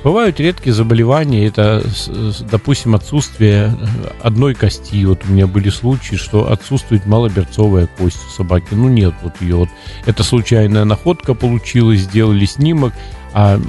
Бывают 0.06 0.38
редкие 0.38 0.72
заболевания, 0.72 1.48
это, 1.48 1.82
допустим, 2.48 2.94
отсутствие 2.94 3.76
одной 4.22 4.54
кости. 4.54 5.04
Вот 5.04 5.22
у 5.28 5.32
меня 5.32 5.48
были 5.48 5.68
случаи, 5.68 6.14
что 6.14 6.48
отсутствует 6.52 7.06
малоберцовая 7.06 7.88
кость 7.98 8.24
у 8.24 8.30
собаки. 8.30 8.68
Ну, 8.70 8.88
нет 8.88 9.14
вот 9.24 9.32
ее. 9.40 9.56
Вот. 9.56 9.68
Это 10.04 10.22
случайная 10.22 10.84
находка 10.84 11.34
получилась, 11.34 12.02
сделали 12.02 12.44
снимок, 12.44 12.92
а 13.38 13.60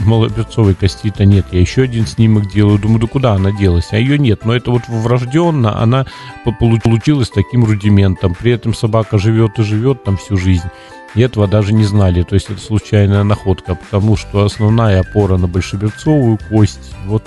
малоберцовой 0.00 0.74
кости-то 0.74 1.24
нет. 1.24 1.46
Я 1.50 1.60
еще 1.60 1.84
один 1.84 2.06
снимок 2.06 2.52
делаю, 2.52 2.78
думаю, 2.78 3.00
да 3.00 3.06
куда 3.06 3.32
она 3.32 3.50
делась? 3.50 3.88
А 3.92 3.96
ее 3.96 4.18
нет. 4.18 4.44
Но 4.44 4.54
это 4.54 4.70
вот 4.70 4.82
врожденно, 4.88 5.80
она 5.80 6.04
получилась 6.44 7.30
таким 7.30 7.64
рудиментом. 7.64 8.34
При 8.34 8.52
этом 8.52 8.74
собака 8.74 9.16
живет 9.16 9.58
и 9.58 9.62
живет 9.62 10.04
там 10.04 10.18
всю 10.18 10.36
жизнь. 10.36 10.68
И 11.14 11.22
этого 11.22 11.48
даже 11.48 11.72
не 11.72 11.84
знали. 11.84 12.24
То 12.24 12.34
есть 12.34 12.50
это 12.50 12.60
случайная 12.60 13.22
находка, 13.22 13.74
потому 13.74 14.18
что 14.18 14.44
основная 14.44 15.00
опора 15.00 15.38
на 15.38 15.48
большеберцовую 15.48 16.38
кость. 16.50 16.92
Вот 17.06 17.24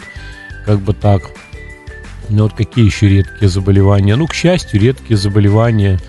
как 0.68 0.80
бы 0.82 0.94
так. 0.94 1.24
Ну 2.30 2.44
вот 2.44 2.54
какие 2.54 2.86
еще 2.86 3.10
редкие 3.10 3.50
заболевания? 3.50 4.16
Ну, 4.16 4.28
к 4.28 4.36
счастью, 4.36 4.80
редкие 4.80 5.18
заболевания 5.18 6.00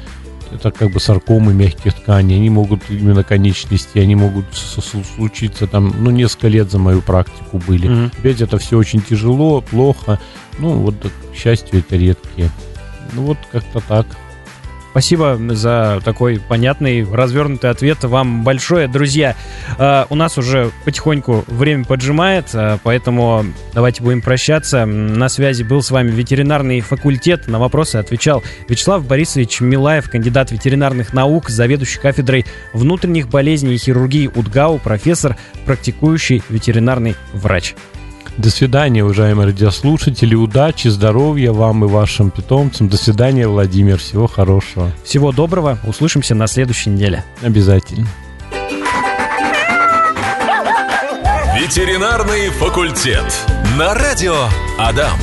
это 0.53 0.71
как 0.71 0.91
бы 0.91 1.01
саркомы 1.01 1.55
мягких 1.55 1.95
тканей, 1.95 2.37
они 2.37 2.51
могут 2.51 2.83
именно 2.89 3.25
конечности, 3.25 3.99
они 3.99 4.15
могут 4.17 4.47
случиться 4.55 5.67
там, 5.67 5.95
ну, 5.99 6.11
несколько 6.11 6.49
лет 6.49 6.71
за 6.71 6.79
мою 6.79 7.03
практику 7.03 7.59
были. 7.67 7.89
Mm-hmm. 7.89 8.19
Опять 8.19 8.41
это 8.41 8.59
все 8.59 8.79
очень 8.79 9.01
тяжело, 9.01 9.61
плохо, 9.61 10.21
ну, 10.59 10.79
вот, 10.79 10.95
к 11.33 11.35
счастью, 11.35 11.81
это 11.81 11.97
редкие. 11.97 12.51
Ну, 13.13 13.23
вот 13.23 13.39
как-то 13.51 13.81
так. 13.81 14.07
Спасибо 14.90 15.38
за 15.50 16.00
такой 16.05 16.40
понятный, 16.40 17.05
развернутый 17.05 17.70
ответ. 17.70 18.03
Вам 18.03 18.42
большое, 18.42 18.88
друзья. 18.88 19.37
Э, 19.79 20.07
у 20.11 20.16
нас 20.16 20.37
уже 20.37 20.72
потихоньку 20.85 21.44
время 21.46 21.85
поджимает, 21.85 22.46
э, 22.55 22.79
поэтому 22.83 23.44
давайте 23.72 24.03
будем 24.03 24.20
прощаться. 24.20 24.87
На 24.87 25.29
связи 25.29 25.62
был 25.62 25.81
с 25.83 25.92
вами 25.92 26.11
ветеринарный 26.11 26.81
факультет. 26.81 27.46
На 27.46 27.61
вопросы 27.61 27.96
отвечал 27.96 28.42
Вячеслав 28.68 29.07
Борисович 29.07 29.61
Милаев, 29.61 30.11
кандидат 30.11 30.50
ветеринарных 30.50 31.12
наук, 31.12 31.50
заведующий 31.50 32.00
кафедрой 32.00 32.44
внутренних 32.72 33.29
болезней 33.29 33.74
и 33.74 33.79
хирургии 33.79 34.29
УДГАУ, 34.35 34.79
профессор, 34.79 35.37
практикующий 35.66 36.42
ветеринарный 36.48 37.14
врач. 37.33 37.76
До 38.37 38.51
свидания, 38.51 39.05
уважаемые 39.05 39.47
радиослушатели. 39.47 40.35
Удачи, 40.35 40.88
здоровья 40.88 41.53
вам 41.53 41.85
и 41.85 41.88
вашим 41.88 42.31
питомцам. 42.31 42.88
До 42.88 42.97
свидания, 42.97 43.47
Владимир. 43.47 43.99
Всего 43.99 44.27
хорошего. 44.27 44.90
Всего 45.05 45.33
доброго. 45.33 45.79
Услышимся 45.87 46.35
на 46.35 46.47
следующей 46.47 46.90
неделе. 46.90 47.25
Обязательно. 47.43 48.07
Ветеринарный 51.59 52.49
факультет. 52.51 53.27
На 53.77 53.95
радио 53.95 54.47
Адам. 54.79 55.19